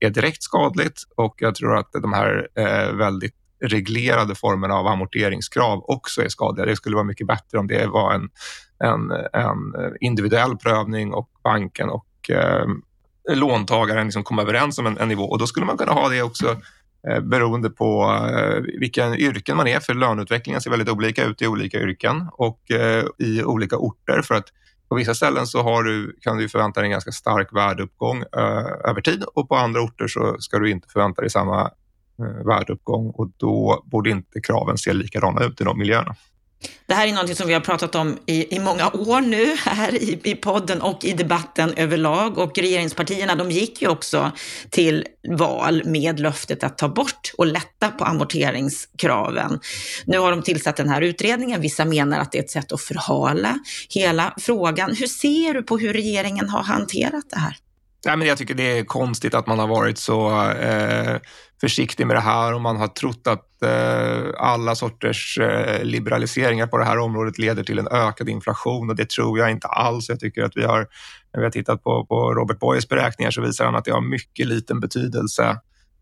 är, 0.01 0.09
direkt 0.09 0.43
skadligt. 0.43 1.01
Och 1.15 1.35
jag 1.37 1.55
tror 1.55 1.77
att 1.77 1.89
de 2.01 2.13
här 2.13 2.47
eh, 2.55 2.95
väldigt 2.95 3.35
reglerade 3.63 4.35
formerna 4.35 4.73
av 4.73 4.87
amorteringskrav 4.87 5.83
också 5.87 6.21
är 6.21 6.29
skadliga. 6.29 6.65
Det 6.65 6.75
skulle 6.75 6.95
vara 6.95 7.05
mycket 7.05 7.27
bättre 7.27 7.59
om 7.59 7.67
det 7.67 7.87
var 7.87 8.13
en, 8.13 8.29
en, 8.83 9.11
en 9.33 9.57
individuell 9.99 10.57
prövning 10.57 11.13
och 11.13 11.29
banken 11.43 11.89
och 11.89 12.29
eh, 12.29 12.65
låntagaren 13.29 14.05
liksom 14.05 14.23
kom 14.23 14.39
överens 14.39 14.79
om 14.79 14.87
en, 14.87 14.97
en, 14.97 15.07
nivå. 15.07 15.23
Och 15.23 15.39
då 15.39 15.47
skulle 15.47 15.65
man 15.65 15.77
kunna 15.77 15.91
ha 15.91 16.09
det 16.09 16.21
också 16.21 16.57
Eh, 17.07 17.19
beroende 17.19 17.69
på 17.69 18.03
eh, 18.03 18.61
vilken 18.79 19.11
vilka 19.11 19.25
yrken 19.25 19.57
man 19.57 19.67
är 19.67 19.79
för 19.79 19.93
löneutvecklingen 19.93 20.61
ser 20.61 20.69
väldigt 20.69 20.89
olika 20.89 21.25
ut 21.25 21.41
i 21.41 21.47
olika 21.47 21.79
yrken 21.79 22.27
och 22.33 22.71
eh, 22.71 23.05
i 23.17 23.43
olika 23.43 23.77
orter 23.77 24.21
för 24.21 24.35
att 24.35 24.45
på 24.89 24.95
vissa 24.95 25.13
ställen 25.13 25.47
så 25.47 25.61
har 25.61 25.83
du, 25.83 26.17
kan 26.21 26.37
du 26.37 26.49
förvänta 26.49 26.79
dig 26.79 26.87
en 26.87 26.91
ganska 26.91 27.11
stark 27.11 27.53
värdeuppgång 27.53 28.23
över 28.85 29.01
tid 29.01 29.23
och 29.33 29.49
på 29.49 29.55
andra 29.55 29.81
orter 29.81 30.07
så 30.07 30.35
ska 30.39 30.59
du 30.59 30.71
inte 30.71 30.87
förvänta 30.87 31.21
dig 31.21 31.29
samma 31.29 31.71
värdeuppgång 32.45 33.09
och 33.09 33.31
då 33.37 33.83
borde 33.85 34.09
inte 34.09 34.41
kraven 34.41 34.77
se 34.77 34.93
likadana 34.93 35.43
ut 35.43 35.61
i 35.61 35.63
de 35.63 35.79
miljöerna. 35.79 36.15
Det 36.85 36.93
här 36.93 37.07
är 37.07 37.11
någonting 37.11 37.35
som 37.35 37.47
vi 37.47 37.53
har 37.53 37.61
pratat 37.61 37.95
om 37.95 38.17
i, 38.25 38.55
i 38.55 38.59
många 38.59 38.89
år 38.89 39.21
nu 39.21 39.55
här 39.59 39.95
i, 39.95 40.19
i 40.23 40.35
podden 40.35 40.81
och 40.81 41.05
i 41.05 41.13
debatten 41.13 41.73
överlag. 41.77 42.37
Och 42.37 42.57
regeringspartierna 42.57 43.35
de 43.35 43.51
gick 43.51 43.81
ju 43.81 43.87
också 43.87 44.31
till 44.69 45.05
val 45.29 45.81
med 45.85 46.19
löftet 46.19 46.63
att 46.63 46.77
ta 46.77 46.89
bort 46.89 47.31
och 47.37 47.45
lätta 47.45 47.89
på 47.89 48.03
amorteringskraven. 48.03 49.59
Nu 50.05 50.19
har 50.19 50.31
de 50.31 50.41
tillsatt 50.41 50.75
den 50.75 50.89
här 50.89 51.01
utredningen. 51.01 51.61
Vissa 51.61 51.85
menar 51.85 52.19
att 52.19 52.31
det 52.31 52.37
är 52.37 52.43
ett 52.43 52.51
sätt 52.51 52.71
att 52.71 52.81
förhala 52.81 53.59
hela 53.89 54.33
frågan. 54.37 54.95
Hur 54.95 55.07
ser 55.07 55.53
du 55.53 55.63
på 55.63 55.77
hur 55.77 55.93
regeringen 55.93 56.49
har 56.49 56.63
hanterat 56.63 57.29
det 57.29 57.39
här? 57.39 57.57
Nej, 58.05 58.17
men 58.17 58.27
jag 58.27 58.37
tycker 58.37 58.53
det 58.53 58.79
är 58.79 58.83
konstigt 58.83 59.33
att 59.33 59.47
man 59.47 59.59
har 59.59 59.67
varit 59.67 59.97
så 59.97 60.49
eh, 60.51 61.17
försiktig 61.61 62.07
med 62.07 62.15
det 62.15 62.21
här 62.21 62.53
och 62.53 62.61
man 62.61 62.77
har 62.77 62.87
trott 62.87 63.27
att 63.27 63.63
eh, 63.63 64.29
alla 64.37 64.75
sorters 64.75 65.37
eh, 65.37 65.83
liberaliseringar 65.83 66.67
på 66.67 66.77
det 66.77 66.85
här 66.85 66.97
området 66.97 67.37
leder 67.37 67.63
till 67.63 67.79
en 67.79 67.87
ökad 67.87 68.29
inflation 68.29 68.89
och 68.89 68.95
det 68.95 69.09
tror 69.09 69.39
jag 69.39 69.51
inte 69.51 69.67
alls. 69.67 70.09
Jag 70.09 70.19
tycker 70.19 70.43
att 70.43 70.57
vi 70.57 70.63
har, 70.63 70.87
när 71.33 71.39
vi 71.39 71.43
har 71.43 71.51
tittat 71.51 71.83
på, 71.83 72.05
på 72.05 72.33
Robert 72.33 72.59
Boyes 72.59 72.89
beräkningar 72.89 73.31
så 73.31 73.41
visar 73.41 73.65
han 73.65 73.75
att 73.75 73.85
det 73.85 73.91
har 73.91 74.01
mycket 74.01 74.47
liten 74.47 74.79
betydelse. 74.79 75.57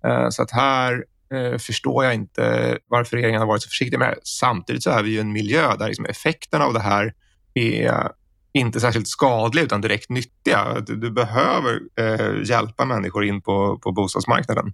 Eh, 0.05 0.29
så 0.29 0.41
att 0.41 0.51
här 0.51 1.05
eh, 1.33 1.57
förstår 1.57 2.05
jag 2.05 2.13
inte 2.13 2.77
varför 2.87 3.17
regeringen 3.17 3.39
har 3.41 3.47
varit 3.47 3.63
så 3.63 3.69
försiktig 3.69 3.99
med 3.99 4.09
det. 4.09 4.19
Samtidigt 4.23 4.83
så 4.83 4.89
är 4.89 5.03
vi 5.03 5.09
ju 5.09 5.19
en 5.19 5.31
miljö 5.31 5.75
där 5.75 5.87
liksom 5.87 6.05
effekten 6.05 6.61
av 6.61 6.73
det 6.73 6.79
här 6.79 7.13
är 7.53 8.09
inte 8.53 8.79
särskilt 8.79 9.07
skadliga 9.07 9.65
utan 9.65 9.81
direkt 9.81 10.09
nyttiga. 10.09 10.79
Du, 10.79 10.95
du 10.95 11.11
behöver 11.11 11.79
eh, 11.99 12.49
hjälpa 12.49 12.85
människor 12.85 13.25
in 13.25 13.41
på, 13.41 13.79
på 13.83 13.91
bostadsmarknaden. 13.91 14.73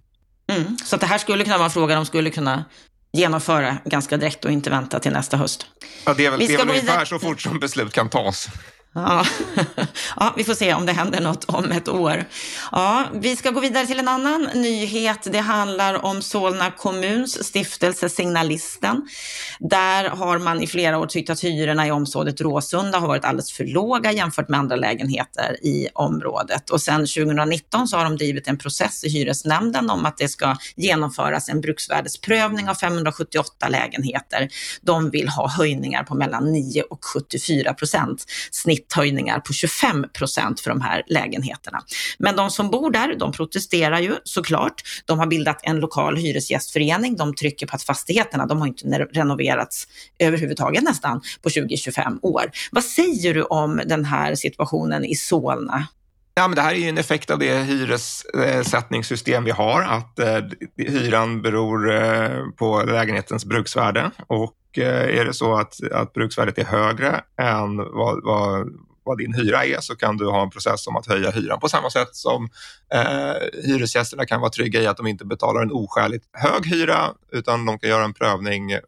Mm. 0.52 0.76
Så 0.84 0.96
det 0.96 1.06
här 1.06 1.18
skulle 1.18 1.44
kunna 1.44 1.56
vara 1.56 1.64
en 1.64 1.70
fråga 1.70 1.94
de 1.94 2.06
skulle 2.06 2.30
kunna 2.30 2.64
genomföra 3.12 3.76
ganska 3.84 4.16
direkt 4.16 4.44
och 4.44 4.50
inte 4.50 4.70
vänta 4.70 5.00
till 5.00 5.12
nästa 5.12 5.36
höst. 5.36 5.66
Ja, 6.04 6.14
det 6.14 6.26
är 6.26 6.30
väl, 6.30 6.40
det 6.40 6.54
är 6.54 6.58
väl 6.58 6.68
ungefär 6.68 7.04
så 7.04 7.18
fort 7.18 7.40
som 7.40 7.58
beslut 7.58 7.92
kan 7.92 8.08
tas. 8.08 8.48
Ja. 8.96 9.24
ja, 10.16 10.34
vi 10.36 10.44
får 10.44 10.54
se 10.54 10.74
om 10.74 10.86
det 10.86 10.92
händer 10.92 11.20
något 11.20 11.44
om 11.44 11.72
ett 11.72 11.88
år. 11.88 12.24
Ja, 12.72 13.04
vi 13.14 13.36
ska 13.36 13.50
gå 13.50 13.60
vidare 13.60 13.86
till 13.86 13.98
en 13.98 14.08
annan 14.08 14.48
nyhet. 14.54 15.28
Det 15.32 15.38
handlar 15.38 16.04
om 16.04 16.22
Solna 16.22 16.70
kommuns 16.70 17.44
stiftelse 17.44 18.08
Signalisten. 18.08 19.08
Där 19.60 20.08
har 20.08 20.38
man 20.38 20.62
i 20.62 20.66
flera 20.66 20.98
år 20.98 21.06
tyckt 21.06 21.30
att 21.30 21.44
hyrorna 21.44 21.86
i 21.86 21.90
området 21.90 22.40
Råsunda 22.40 22.98
har 22.98 23.08
varit 23.08 23.24
alldeles 23.24 23.52
för 23.52 23.64
låga 23.64 24.12
jämfört 24.12 24.48
med 24.48 24.60
andra 24.60 24.76
lägenheter 24.76 25.56
i 25.66 25.88
området. 25.94 26.70
Och 26.70 26.80
sedan 26.80 27.00
2019 27.00 27.88
så 27.88 27.96
har 27.96 28.04
de 28.04 28.16
drivit 28.16 28.48
en 28.48 28.58
process 28.58 29.04
i 29.04 29.08
hyresnämnden 29.08 29.90
om 29.90 30.06
att 30.06 30.18
det 30.18 30.28
ska 30.28 30.56
genomföras 30.76 31.48
en 31.48 31.60
bruksvärdesprövning 31.60 32.68
av 32.68 32.74
578 32.74 33.68
lägenheter. 33.68 34.48
De 34.82 35.10
vill 35.10 35.28
ha 35.28 35.48
höjningar 35.48 36.04
på 36.04 36.14
mellan 36.14 36.52
9 36.52 36.82
och 36.82 37.04
74 37.04 37.74
procent. 37.74 38.24
Snitt 38.50 38.85
snitthöjningar 38.86 39.40
på 39.40 39.52
25 39.52 40.04
procent 40.12 40.60
för 40.60 40.70
de 40.70 40.80
här 40.80 41.02
lägenheterna. 41.06 41.78
Men 42.18 42.36
de 42.36 42.50
som 42.50 42.70
bor 42.70 42.90
där, 42.90 43.14
de 43.14 43.32
protesterar 43.32 44.00
ju 44.00 44.14
såklart. 44.24 44.82
De 45.04 45.18
har 45.18 45.26
bildat 45.26 45.60
en 45.62 45.80
lokal 45.80 46.16
hyresgästförening. 46.16 47.16
De 47.16 47.34
trycker 47.34 47.66
på 47.66 47.76
att 47.76 47.82
fastigheterna, 47.82 48.46
de 48.46 48.58
har 48.60 48.66
inte 48.66 48.86
renoverats 49.12 49.86
överhuvudtaget 50.18 50.82
nästan 50.82 51.20
på 51.42 51.48
20-25 51.48 52.18
år. 52.22 52.50
Vad 52.70 52.84
säger 52.84 53.34
du 53.34 53.42
om 53.42 53.80
den 53.86 54.04
här 54.04 54.34
situationen 54.34 55.04
i 55.04 55.14
Solna? 55.14 55.86
Ja, 56.38 56.48
men 56.48 56.56
det 56.56 56.62
här 56.62 56.74
är 56.74 56.78
ju 56.78 56.88
en 56.88 56.98
effekt 56.98 57.30
av 57.30 57.38
det 57.38 57.58
hyressättningssystem 57.58 59.44
vi 59.44 59.50
har, 59.50 59.82
att 59.82 60.18
eh, 60.18 60.38
hyran 60.76 61.42
beror 61.42 61.94
eh, 61.94 62.30
på 62.56 62.82
lägenhetens 62.82 63.44
bruksvärde. 63.44 64.10
Och 64.26 64.52
Eh, 64.78 65.18
är 65.18 65.24
det 65.24 65.34
så 65.34 65.54
att, 65.54 65.74
att 65.92 66.12
bruksvärdet 66.12 66.58
är 66.58 66.64
högre 66.64 67.20
än 67.40 67.76
vad, 67.76 68.24
vad, 68.24 68.68
vad 69.04 69.18
din 69.18 69.34
hyra 69.34 69.64
är 69.64 69.80
så 69.80 69.96
kan 69.96 70.16
du 70.16 70.30
ha 70.30 70.42
en 70.42 70.50
process 70.50 70.86
om 70.86 70.96
att 70.96 71.06
höja 71.06 71.30
hyran 71.30 71.60
på 71.60 71.68
samma 71.68 71.90
sätt 71.90 72.08
som 72.12 72.48
eh, 72.94 73.62
hyresgästerna 73.64 74.26
kan 74.26 74.40
vara 74.40 74.50
trygga 74.50 74.82
i 74.82 74.86
att 74.86 74.96
de 74.96 75.06
inte 75.06 75.24
betalar 75.24 75.62
en 75.62 75.72
oskäligt 75.72 76.24
hög 76.32 76.66
hyra 76.66 77.12
utan 77.32 77.66
de 77.66 77.78
kan 77.78 77.90
göra 77.90 78.04
en 78.04 78.14
prövning 78.14 78.70
eh, 78.70 78.80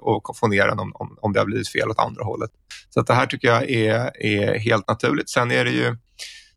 och, 0.00 0.30
och 0.30 0.36
få 0.36 0.46
ner 0.46 0.68
den 0.68 0.78
om, 0.78 0.92
om, 0.94 1.18
om 1.20 1.32
det 1.32 1.40
har 1.40 1.46
blivit 1.46 1.68
fel 1.68 1.90
åt 1.90 1.98
andra 1.98 2.24
hållet. 2.24 2.50
Så 2.90 3.00
att 3.00 3.06
det 3.06 3.14
här 3.14 3.26
tycker 3.26 3.48
jag 3.48 3.70
är, 3.70 4.22
är 4.22 4.58
helt 4.58 4.88
naturligt. 4.88 5.30
Sen 5.30 5.50
är 5.50 5.64
det 5.64 5.70
ju 5.70 5.96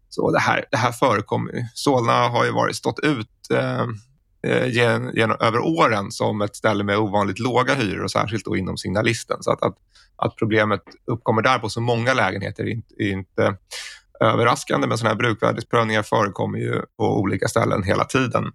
så 0.10 0.32
det 0.32 0.40
här, 0.40 0.66
det 0.72 0.78
här 0.78 0.92
förekommer. 0.92 1.68
Solna 1.74 2.28
har 2.28 2.46
ju 2.46 2.52
varit, 2.52 2.76
stått 2.76 3.00
ut 3.00 3.52
eh, 3.54 3.86
Eh, 4.48 4.68
gen, 4.68 5.12
gen, 5.16 5.32
över 5.32 5.60
åren 5.60 6.12
som 6.12 6.42
ett 6.42 6.56
ställe 6.56 6.84
med 6.84 6.98
ovanligt 6.98 7.40
låga 7.40 7.74
hyror 7.74 8.04
och 8.04 8.12
särskilt 8.12 8.46
då 8.46 8.58
inom 8.58 8.78
signalisten. 8.78 9.38
Så 9.44 9.52
att, 9.52 9.64
att, 9.64 9.76
att 10.16 10.36
problemet 10.36 10.82
uppkommer 11.06 11.42
där 11.42 11.60
på 11.60 11.70
så 11.70 11.82
många 11.82 12.14
lägenheter 12.14 12.64
är 12.64 12.70
inte, 12.70 12.94
är 12.98 13.12
inte 13.12 13.56
överraskande, 14.20 14.88
men 14.88 14.98
sådana 14.98 15.14
här 15.14 15.18
brukvärdesprövningar 15.18 16.04
förekommer 16.04 16.60
ju 16.60 16.82
på 16.98 17.20
olika 17.20 17.48
ställen 17.48 17.84
hela 17.84 18.04
tiden. 18.04 18.52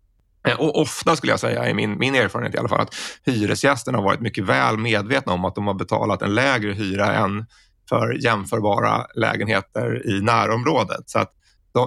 Eh, 0.48 0.60
och 0.60 0.80
ofta 0.80 1.16
skulle 1.16 1.32
jag 1.32 1.40
säga, 1.40 1.68
i 1.68 1.74
min, 1.74 1.98
min 1.98 2.14
erfarenhet 2.14 2.54
i 2.54 2.58
alla 2.58 2.68
fall, 2.68 2.80
att 2.80 2.94
hyresgästerna 3.26 3.98
har 3.98 4.04
varit 4.04 4.20
mycket 4.20 4.44
väl 4.44 4.78
medvetna 4.78 5.32
om 5.32 5.44
att 5.44 5.54
de 5.54 5.66
har 5.66 5.74
betalat 5.74 6.22
en 6.22 6.34
lägre 6.34 6.72
hyra 6.72 7.14
än 7.14 7.46
för 7.88 8.24
jämförbara 8.24 9.06
lägenheter 9.14 10.06
i 10.06 10.20
närområdet. 10.20 11.10
Så 11.10 11.18
att 11.18 11.32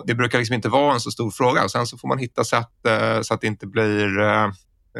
det 0.06 0.16
brukar 0.16 0.38
liksom 0.38 0.54
inte 0.54 0.70
vara 0.70 0.94
en 0.94 1.00
så 1.00 1.12
stor 1.12 1.32
fråga. 1.32 1.70
Sen 1.70 1.88
så 1.88 1.98
får 1.98 2.08
man 2.08 2.18
hitta 2.18 2.44
sätt 2.44 2.86
eh, 2.88 3.22
så 3.22 3.34
att 3.34 3.42
det 3.42 3.48
inte 3.48 3.68
blir... 3.68 4.20
Eh, 4.20 4.50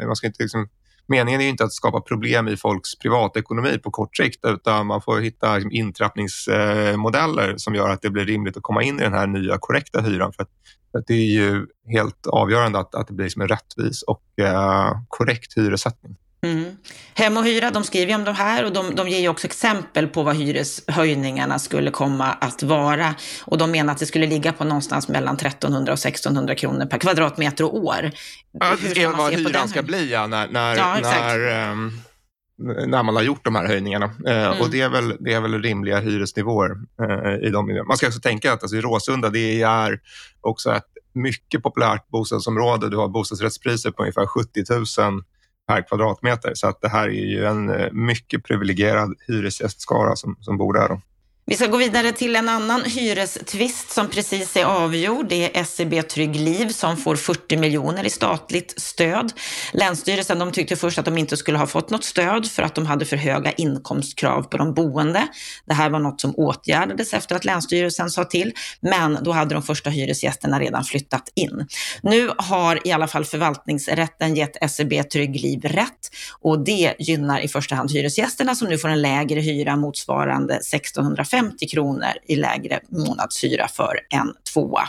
man 0.06 0.16
ska 0.16 0.26
inte 0.26 0.42
liksom, 0.42 0.68
meningen 1.06 1.40
är 1.40 1.44
ju 1.44 1.50
inte 1.50 1.64
att 1.64 1.72
skapa 1.72 2.00
problem 2.00 2.48
i 2.48 2.56
folks 2.56 2.98
privatekonomi 2.98 3.78
på 3.78 3.90
kort 3.90 4.16
sikt 4.16 4.44
utan 4.44 4.86
man 4.86 5.02
får 5.02 5.20
hitta 5.20 5.54
liksom, 5.54 5.72
intrappningsmodeller 5.72 7.54
som 7.56 7.74
gör 7.74 7.90
att 7.90 8.02
det 8.02 8.10
blir 8.10 8.24
rimligt 8.24 8.56
att 8.56 8.62
komma 8.62 8.82
in 8.82 9.00
i 9.00 9.02
den 9.02 9.12
här 9.12 9.26
nya 9.26 9.58
korrekta 9.60 10.00
hyran. 10.00 10.32
För 10.32 10.42
att, 10.42 10.50
för 10.92 10.98
att 10.98 11.06
det 11.06 11.14
är 11.14 11.32
ju 11.32 11.66
helt 11.86 12.26
avgörande 12.26 12.78
att, 12.78 12.94
att 12.94 13.06
det 13.06 13.14
blir 13.14 13.24
liksom 13.26 13.42
en 13.42 13.48
rättvis 13.48 14.02
och 14.02 14.38
eh, 14.38 14.92
korrekt 15.08 15.56
hyressättning. 15.56 16.16
Mm. 16.42 16.76
Hem 17.14 17.36
och 17.36 17.44
hyra, 17.44 17.70
de 17.70 17.84
skriver 17.84 18.14
om 18.14 18.24
det 18.24 18.32
här 18.32 18.64
och 18.64 18.72
de, 18.72 18.94
de 18.94 19.08
ger 19.08 19.18
ju 19.18 19.28
också 19.28 19.46
exempel 19.46 20.06
på 20.06 20.22
vad 20.22 20.36
hyreshöjningarna 20.36 21.58
skulle 21.58 21.90
komma 21.90 22.26
att 22.32 22.62
vara. 22.62 23.14
Och 23.44 23.58
de 23.58 23.70
menar 23.70 23.92
att 23.92 23.98
det 23.98 24.06
skulle 24.06 24.26
ligga 24.26 24.52
på 24.52 24.64
någonstans 24.64 25.08
mellan 25.08 25.34
1300 25.34 25.92
och 25.92 25.98
1600 25.98 26.54
kronor 26.54 26.86
per 26.86 26.98
kvadratmeter 26.98 27.64
och 27.64 27.76
år. 27.76 28.10
Ja, 28.52 28.76
det 28.94 29.02
är 29.02 29.08
vad 29.08 29.32
hyran 29.32 29.68
ska 29.68 29.82
bli 29.82 30.12
ja, 30.12 30.26
när, 30.26 30.48
när, 30.48 30.76
ja, 30.76 30.98
när, 31.02 31.70
um, 31.70 32.00
när 32.86 33.02
man 33.02 33.16
har 33.16 33.22
gjort 33.22 33.44
de 33.44 33.54
här 33.54 33.66
höjningarna. 33.66 34.06
Uh, 34.06 34.32
mm. 34.32 34.60
Och 34.60 34.70
det 34.70 34.80
är, 34.80 34.88
väl, 34.88 35.16
det 35.20 35.32
är 35.32 35.40
väl 35.40 35.62
rimliga 35.62 36.00
hyresnivåer 36.00 36.70
uh, 36.70 37.46
i 37.46 37.50
de 37.50 37.84
Man 37.88 37.96
ska 37.96 38.06
också 38.06 38.20
tänka 38.20 38.52
att 38.52 38.62
alltså, 38.62 38.76
i 38.76 38.80
Råsunda, 38.80 39.28
det 39.30 39.62
är 39.62 40.00
också 40.40 40.72
ett 40.72 40.88
mycket 41.12 41.62
populärt 41.62 42.08
bostadsområde. 42.08 42.90
Du 42.90 42.96
har 42.96 43.08
bostadsrättspriser 43.08 43.90
på 43.90 44.02
ungefär 44.02 44.26
70 44.26 44.64
000 45.00 45.22
per 45.68 45.82
kvadratmeter. 45.82 46.54
Så 46.54 46.68
att 46.68 46.80
det 46.80 46.88
här 46.88 47.08
är 47.08 47.26
ju 47.26 47.44
en 47.44 47.70
eh, 47.70 47.92
mycket 47.92 48.44
privilegierad 48.44 49.14
hyresgästskara 49.28 50.16
som, 50.16 50.36
som 50.40 50.56
bor 50.58 50.72
där. 50.72 50.88
Då. 50.88 51.00
Vi 51.50 51.56
ska 51.56 51.66
gå 51.66 51.76
vidare 51.76 52.12
till 52.12 52.36
en 52.36 52.48
annan 52.48 52.84
hyrestvist 52.84 53.90
som 53.90 54.08
precis 54.08 54.56
är 54.56 54.64
avgjord. 54.64 55.28
Det 55.28 55.58
är 55.58 55.64
SEB 55.64 56.08
Trygg 56.08 56.36
Liv 56.36 56.68
som 56.68 56.96
får 56.96 57.16
40 57.16 57.56
miljoner 57.56 58.06
i 58.06 58.10
statligt 58.10 58.80
stöd. 58.80 59.32
Länsstyrelsen 59.72 60.38
de 60.38 60.52
tyckte 60.52 60.76
först 60.76 60.98
att 60.98 61.04
de 61.04 61.18
inte 61.18 61.36
skulle 61.36 61.58
ha 61.58 61.66
fått 61.66 61.90
något 61.90 62.04
stöd 62.04 62.46
för 62.46 62.62
att 62.62 62.74
de 62.74 62.86
hade 62.86 63.04
för 63.04 63.16
höga 63.16 63.52
inkomstkrav 63.52 64.42
på 64.42 64.56
de 64.56 64.74
boende. 64.74 65.28
Det 65.66 65.74
här 65.74 65.90
var 65.90 65.98
något 65.98 66.20
som 66.20 66.34
åtgärdades 66.34 67.14
efter 67.14 67.36
att 67.36 67.44
Länsstyrelsen 67.44 68.10
sa 68.10 68.24
till, 68.24 68.52
men 68.80 69.18
då 69.22 69.32
hade 69.32 69.54
de 69.54 69.62
första 69.62 69.90
hyresgästerna 69.90 70.60
redan 70.60 70.84
flyttat 70.84 71.32
in. 71.34 71.66
Nu 72.02 72.30
har 72.38 72.86
i 72.88 72.92
alla 72.92 73.08
fall 73.08 73.24
förvaltningsrätten 73.24 74.36
gett 74.36 74.70
SEB 74.70 75.10
Trygg 75.10 75.40
Liv 75.40 75.60
rätt 75.64 76.10
och 76.40 76.64
det 76.64 76.94
gynnar 76.98 77.40
i 77.40 77.48
första 77.48 77.74
hand 77.74 77.92
hyresgästerna 77.92 78.54
som 78.54 78.68
nu 78.68 78.78
får 78.78 78.88
en 78.88 79.02
lägre 79.02 79.40
hyra 79.40 79.76
motsvarande 79.76 80.54
1650 80.54 81.37
150 81.38 81.68
kronor 81.68 82.12
i 82.28 82.36
lägre 82.36 82.80
månadshyra 82.88 83.68
för 83.68 84.00
en 84.10 84.32
tvåa. 84.52 84.88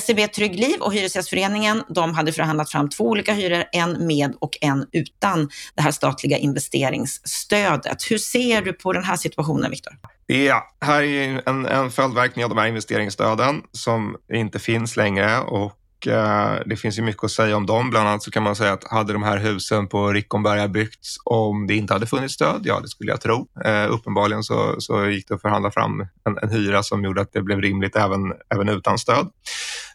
SEB 0.00 0.32
Trygg 0.32 0.58
Liv 0.58 0.80
och 0.80 0.94
Hyresgästföreningen 0.94 1.82
de 1.88 2.14
hade 2.14 2.32
förhandlat 2.32 2.70
fram 2.70 2.88
två 2.88 3.04
olika 3.04 3.32
hyror, 3.32 3.64
en 3.72 4.06
med 4.06 4.34
och 4.40 4.58
en 4.60 4.86
utan 4.92 5.48
det 5.74 5.82
här 5.82 5.90
statliga 5.90 6.38
investeringsstödet. 6.38 8.10
Hur 8.10 8.18
ser 8.18 8.62
du 8.62 8.72
på 8.72 8.92
den 8.92 9.04
här 9.04 9.16
situationen, 9.16 9.70
Viktor? 9.70 9.92
Ja, 10.26 10.74
här 10.80 11.02
är 11.02 11.42
en, 11.46 11.66
en 11.66 11.90
följdverkning 11.90 12.44
av 12.44 12.48
de 12.48 12.58
här 12.58 12.66
investeringsstöden 12.66 13.62
som 13.72 14.16
inte 14.32 14.58
finns 14.58 14.96
längre 14.96 15.38
och 15.38 15.72
Eh, 16.06 16.54
det 16.66 16.76
finns 16.76 16.98
ju 16.98 17.02
mycket 17.02 17.24
att 17.24 17.30
säga 17.30 17.56
om 17.56 17.66
dem. 17.66 17.90
Bland 17.90 18.08
annat 18.08 18.22
så 18.22 18.30
kan 18.30 18.42
man 18.42 18.56
säga 18.56 18.72
att 18.72 18.84
hade 18.84 19.12
de 19.12 19.22
här 19.22 19.38
husen 19.38 19.88
på 19.88 20.12
Rickomberga 20.12 20.68
byggts 20.68 21.16
om 21.24 21.66
det 21.66 21.74
inte 21.74 21.92
hade 21.92 22.06
funnits 22.06 22.34
stöd? 22.34 22.62
Ja, 22.64 22.80
det 22.80 22.88
skulle 22.88 23.10
jag 23.10 23.20
tro. 23.20 23.48
Eh, 23.64 23.92
uppenbarligen 23.92 24.42
så, 24.42 24.74
så 24.78 25.06
gick 25.06 25.28
det 25.28 25.34
att 25.34 25.42
förhandla 25.42 25.70
fram 25.70 26.00
en, 26.00 26.38
en 26.42 26.50
hyra 26.50 26.82
som 26.82 27.04
gjorde 27.04 27.20
att 27.20 27.32
det 27.32 27.42
blev 27.42 27.60
rimligt 27.60 27.96
även, 27.96 28.32
även 28.54 28.68
utan 28.68 28.98
stöd. 28.98 29.30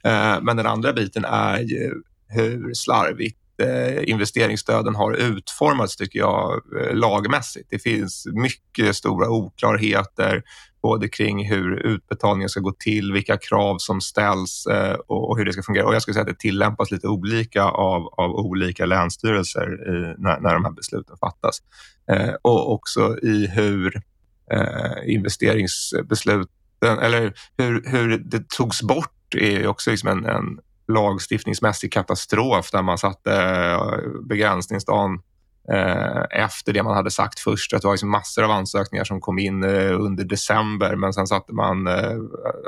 Eh, 0.04 0.42
men 0.42 0.58
den 0.58 0.66
andra 0.66 0.94
biten 0.94 1.26
är 1.26 1.60
ju 1.60 1.94
hur 2.28 2.74
slarvigt 2.74 3.40
Eh, 3.58 4.10
investeringsstöden 4.10 4.96
har 4.96 5.14
utformats 5.14 5.96
tycker 5.96 6.20
jag 6.20 6.62
eh, 6.82 6.96
lagmässigt. 6.96 7.68
Det 7.70 7.80
finns 7.80 8.28
mycket 8.34 8.96
stora 8.96 9.30
oklarheter 9.30 10.44
både 10.82 11.08
kring 11.08 11.46
hur 11.50 11.80
utbetalningen 11.80 12.50
ska 12.50 12.60
gå 12.60 12.72
till, 12.72 13.14
vilka 13.14 13.38
krav 13.38 13.78
som 13.78 14.02
ställs 14.02 14.66
eh, 14.66 14.94
och 14.94 15.38
hur 15.38 15.46
det 15.46 15.54
ska 15.54 15.64
fungera. 15.64 15.86
Och 15.86 15.96
jag 15.96 16.02
skulle 16.02 16.14
säga 16.14 16.22
att 16.22 16.28
det 16.28 16.40
tillämpas 16.40 16.92
lite 16.92 17.08
olika 17.08 17.64
av, 17.64 18.08
av 18.18 18.32
olika 18.32 18.86
länsstyrelser 18.86 19.68
i, 19.90 20.22
när, 20.22 20.40
när 20.40 20.54
de 20.54 20.66
här 20.66 20.72
besluten 20.72 21.18
fattas. 21.18 21.62
Eh, 22.12 22.34
och 22.42 22.74
också 22.74 23.18
i 23.22 23.48
hur 23.48 24.02
eh, 24.52 25.14
investeringsbesluten, 25.14 27.00
eller 27.02 27.34
hur, 27.58 27.84
hur 27.86 28.18
det 28.18 28.50
togs 28.50 28.82
bort 28.82 29.36
är 29.36 29.68
också 29.68 29.92
liksom 29.92 30.10
en, 30.10 30.26
en 30.26 30.60
lagstiftningsmässig 30.88 31.94
katastrof 31.94 32.72
där 32.72 32.82
man 32.82 32.98
satte 32.98 33.34
eh, 33.34 33.92
begränsningsdagen 34.30 35.20
eh, 35.72 36.44
efter 36.44 36.74
det 36.74 36.84
man 36.84 36.96
hade 36.96 37.12
sagt 37.12 37.40
först. 37.40 37.74
Att 37.74 37.82
det 37.82 37.88
var 37.88 37.94
liksom 37.94 38.12
massor 38.12 38.44
av 38.44 38.52
ansökningar 38.52 39.04
som 39.04 39.22
kom 39.22 39.40
in 39.40 39.64
eh, 39.64 40.02
under 40.02 40.24
december 40.24 40.96
men 40.96 41.14
sen 41.14 41.28
satte 41.28 41.54
man 41.54 41.88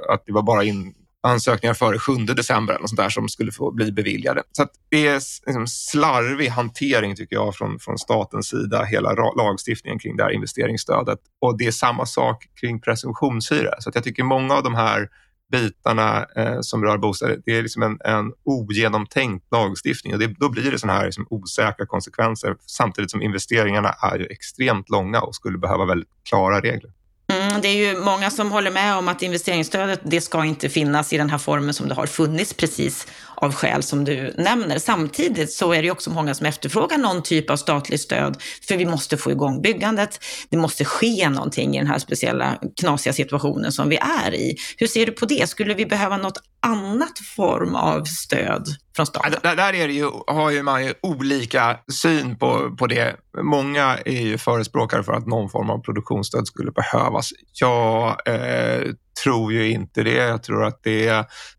att 0.09 0.23
det 0.25 0.33
var 0.33 0.43
bara 0.43 0.63
in 0.63 0.93
ansökningar 1.23 1.73
före 1.73 1.99
7 1.99 2.13
december 2.15 2.73
eller 2.73 2.87
sånt 2.87 2.97
där 2.97 3.09
som 3.09 3.29
skulle 3.29 3.51
få 3.51 3.71
bli 3.71 3.91
beviljade. 3.91 4.43
Så 4.51 4.67
det 4.89 5.07
är 5.07 5.13
liksom 5.13 5.67
slarvig 5.67 6.47
hantering 6.47 7.15
tycker 7.15 7.35
jag 7.35 7.55
från, 7.55 7.79
från 7.79 7.97
statens 7.97 8.47
sida, 8.47 8.83
hela 8.83 9.13
lagstiftningen 9.13 9.99
kring 9.99 10.17
det 10.17 10.23
här 10.23 10.31
investeringsstödet. 10.31 11.19
Och 11.41 11.57
det 11.57 11.67
är 11.67 11.71
samma 11.71 12.05
sak 12.05 12.45
kring 12.61 12.81
presumtionshyra. 12.81 13.71
Så 13.79 13.91
jag 13.93 14.03
tycker 14.03 14.23
många 14.23 14.53
av 14.53 14.63
de 14.63 14.75
här 14.75 15.09
bitarna 15.51 16.25
eh, 16.35 16.61
som 16.61 16.83
rör 16.83 16.97
bostäder, 16.97 17.39
det 17.45 17.57
är 17.57 17.61
liksom 17.61 17.83
en, 17.83 17.99
en 18.03 18.33
ogenomtänkt 18.43 19.45
lagstiftning 19.51 20.13
och 20.13 20.19
det, 20.19 20.27
då 20.27 20.49
blir 20.49 20.71
det 20.71 20.79
sådana 20.79 20.99
här 20.99 21.05
liksom 21.05 21.27
osäkra 21.29 21.85
konsekvenser 21.85 22.55
samtidigt 22.65 23.11
som 23.11 23.21
investeringarna 23.21 23.89
är 23.89 24.19
ju 24.19 24.25
extremt 24.25 24.89
långa 24.89 25.21
och 25.21 25.35
skulle 25.35 25.57
behöva 25.57 25.85
väldigt 25.85 26.09
klara 26.29 26.61
regler. 26.61 26.91
Mm, 27.33 27.61
det 27.61 27.67
är 27.67 27.93
ju 27.93 27.99
många 27.99 28.29
som 28.29 28.51
håller 28.51 28.71
med 28.71 28.95
om 28.95 29.07
att 29.07 29.21
investeringsstödet, 29.21 29.99
det 30.03 30.21
ska 30.21 30.45
inte 30.45 30.69
finnas 30.69 31.13
i 31.13 31.17
den 31.17 31.29
här 31.29 31.37
formen 31.37 31.73
som 31.73 31.87
det 31.87 31.93
har 31.93 32.05
funnits 32.05 32.53
precis 32.53 33.07
av 33.41 33.53
skäl 33.53 33.83
som 33.83 34.05
du 34.05 34.33
nämner. 34.37 34.79
Samtidigt 34.79 35.51
så 35.51 35.73
är 35.73 35.81
det 35.81 35.91
också 35.91 36.09
många 36.09 36.33
som 36.33 36.45
efterfrågar 36.45 36.97
någon 36.97 37.23
typ 37.23 37.49
av 37.49 37.55
statligt 37.55 38.01
stöd, 38.01 38.41
för 38.67 38.77
vi 38.77 38.85
måste 38.85 39.17
få 39.17 39.31
igång 39.31 39.61
byggandet. 39.61 40.19
Det 40.49 40.57
måste 40.57 40.85
ske 40.85 41.29
någonting 41.29 41.75
i 41.75 41.77
den 41.77 41.87
här 41.87 41.99
speciella 41.99 42.57
knasiga 42.79 43.13
situationen 43.13 43.71
som 43.71 43.89
vi 43.89 43.97
är 43.97 44.35
i. 44.35 44.55
Hur 44.77 44.87
ser 44.87 45.05
du 45.05 45.11
på 45.11 45.25
det? 45.25 45.49
Skulle 45.49 45.73
vi 45.73 45.85
behöva 45.85 46.17
något 46.17 46.37
annat 46.59 47.19
form 47.35 47.75
av 47.75 48.03
stöd 48.03 48.67
från 48.95 49.05
staten? 49.05 49.33
Ja, 49.43 49.55
där 49.55 49.73
är 49.73 49.87
det 49.87 49.93
ju, 49.93 50.09
har 50.27 50.51
ju 50.51 50.63
man 50.63 50.85
ju 50.85 50.93
olika 51.01 51.79
syn 51.93 52.37
på, 52.37 52.75
på 52.79 52.87
det. 52.87 53.15
Många 53.41 53.97
är 54.05 54.21
ju 54.21 54.37
förespråkare 54.37 55.03
för 55.03 55.13
att 55.13 55.27
någon 55.27 55.49
form 55.49 55.69
av 55.69 55.79
produktionsstöd 55.79 56.47
skulle 56.47 56.71
behövas. 56.71 57.29
Jag 57.53 58.27
eh, 58.27 58.91
tror 59.23 59.53
ju 59.53 59.69
inte 59.69 60.03
det. 60.03 60.13
Jag 60.13 60.43
tror 60.43 60.65
att 60.65 60.79
det 60.83 61.07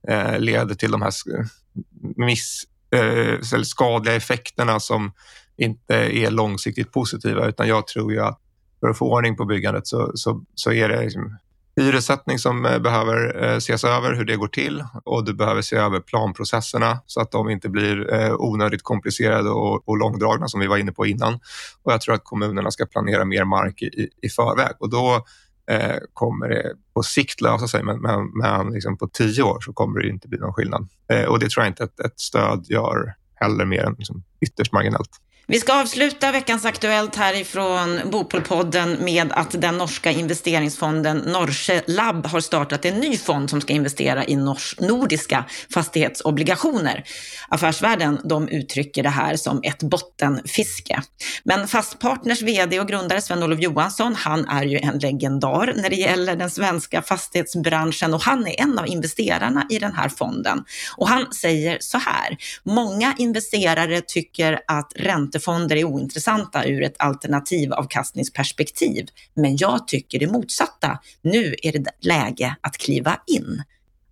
eh, 0.09 0.39
leder 0.39 0.75
till 0.75 0.91
de 0.91 1.03
här 1.03 1.13
miss, 2.17 2.65
eh, 2.95 3.63
skadliga 3.63 4.15
effekterna 4.15 4.81
som 4.81 5.13
inte 5.57 5.95
är 5.95 6.31
långsiktigt 6.31 6.93
positiva 6.93 7.47
utan 7.47 7.69
jag 7.69 7.87
tror 7.87 8.13
ju 8.13 8.21
att 8.21 8.41
för 8.81 8.89
att 8.89 8.99
få 8.99 9.13
ordning 9.13 9.37
på 9.37 9.45
byggandet 9.45 9.87
så, 9.87 10.13
så, 10.15 10.45
så 10.55 10.73
är 10.73 10.89
det 10.89 11.03
liksom 11.03 11.39
hyressättning 11.77 12.39
som 12.39 12.67
eh, 12.67 12.79
behöver 12.79 13.45
eh, 13.45 13.57
ses 13.57 13.85
över 13.85 14.15
hur 14.15 14.25
det 14.25 14.37
går 14.37 14.49
till 14.49 14.85
och 15.05 15.25
du 15.25 15.35
behöver 15.35 15.63
se 15.63 15.77
över 15.77 16.01
planprocesserna 16.01 16.99
så 17.07 17.21
att 17.21 17.31
de 17.31 17.51
inte 17.51 17.69
blir 17.69 18.15
eh, 18.15 18.35
onödigt 18.35 18.83
komplicerade 18.83 19.51
och, 19.51 19.89
och 19.89 19.99
långdragna 19.99 20.49
som 20.49 20.61
vi 20.61 20.67
var 20.67 20.77
inne 20.77 20.93
på 20.93 21.07
innan. 21.07 21.35
Och 21.83 21.93
jag 21.93 22.01
tror 22.01 22.15
att 22.15 22.25
kommunerna 22.25 22.71
ska 22.71 22.87
planera 22.87 23.25
mer 23.25 23.45
mark 23.45 23.83
i, 23.83 24.09
i 24.23 24.29
förväg 24.29 24.73
och 24.79 24.91
då 24.91 25.25
eh, 25.69 25.97
kommer 26.13 26.49
det 26.49 26.75
på 26.95 27.03
sikt 27.03 27.41
lösa 27.41 27.69
sig, 27.69 27.83
men, 27.83 28.01
men, 28.01 28.31
men 28.35 28.73
liksom 28.73 28.99
på 28.99 29.09
tio 29.09 29.43
år 29.43 29.61
så 29.61 29.73
kommer 29.73 30.01
det 30.01 30.09
inte 30.09 30.29
bli 30.29 30.39
någon 30.39 30.53
skillnad. 30.53 30.89
Eh, 31.13 31.25
och 31.25 31.39
det 31.39 31.51
tror 31.51 31.65
jag 31.65 31.71
inte 31.71 31.85
att 31.85 32.01
ett 32.01 32.21
stöd 32.21 32.65
gör 32.69 33.15
heller 33.35 33.65
mer 33.65 33.85
än 33.85 33.95
liksom 33.99 34.25
ytterst 34.41 34.73
marginellt. 34.73 35.11
Vi 35.51 35.61
ska 35.61 35.81
avsluta 35.81 36.33
veckans 36.33 36.65
Aktuellt 36.65 37.17
härifrån 37.17 38.01
Bopolpodden 38.11 39.05
med 39.05 39.33
att 39.33 39.61
den 39.61 39.79
norska 39.79 40.11
investeringsfonden 40.11 41.17
Norse 41.19 41.83
Lab 41.87 42.27
har 42.27 42.41
startat 42.41 42.85
en 42.85 42.95
ny 42.95 43.17
fond 43.17 43.51
som 43.51 43.61
ska 43.61 43.73
investera 43.73 44.25
i 44.25 44.37
nordiska 44.81 45.45
fastighetsobligationer. 45.75 47.05
Affärsvärlden 47.49 48.21
de 48.25 48.49
uttrycker 48.49 49.03
det 49.03 49.09
här 49.09 49.37
som 49.37 49.61
ett 49.63 49.83
bottenfiske. 49.83 51.03
Men 51.45 51.69
Fastpartners 51.69 52.43
vd 52.43 52.81
och 52.81 52.89
grundare 52.89 53.21
Sven-Olof 53.21 53.61
Johansson, 53.61 54.15
han 54.15 54.49
är 54.49 54.65
ju 54.65 54.79
en 54.79 54.99
legendar 54.99 55.73
när 55.77 55.91
det 55.91 55.97
gäller 55.97 56.37
den 56.37 56.51
svenska 56.51 57.03
fastighetsbranschen 57.03 58.15
och 58.15 58.23
han 58.23 58.47
är 58.47 58.61
en 58.61 58.79
av 58.79 58.89
investerarna 58.89 59.67
i 59.71 59.79
den 59.79 59.93
här 59.93 60.09
fonden. 60.09 60.65
Och 60.97 61.09
han 61.09 61.33
säger 61.33 61.79
så 61.81 61.99
här, 61.99 62.37
många 62.63 63.15
investerare 63.19 64.01
tycker 64.07 64.61
att 64.67 64.93
ränte 64.97 65.38
räntefonder 65.39 65.77
är 65.77 65.85
ointressanta 65.85 66.65
ur 66.65 66.83
ett 66.83 66.95
alternativavkastningsperspektiv. 66.99 69.07
Men 69.35 69.57
jag 69.57 69.89
tycker 69.89 70.19
det 70.19 70.27
motsatta. 70.27 70.99
Nu 71.23 71.55
är 71.63 71.73
det 71.73 71.85
läge 72.01 72.57
att 72.61 72.79
kliva 72.79 73.21
in. 73.27 73.63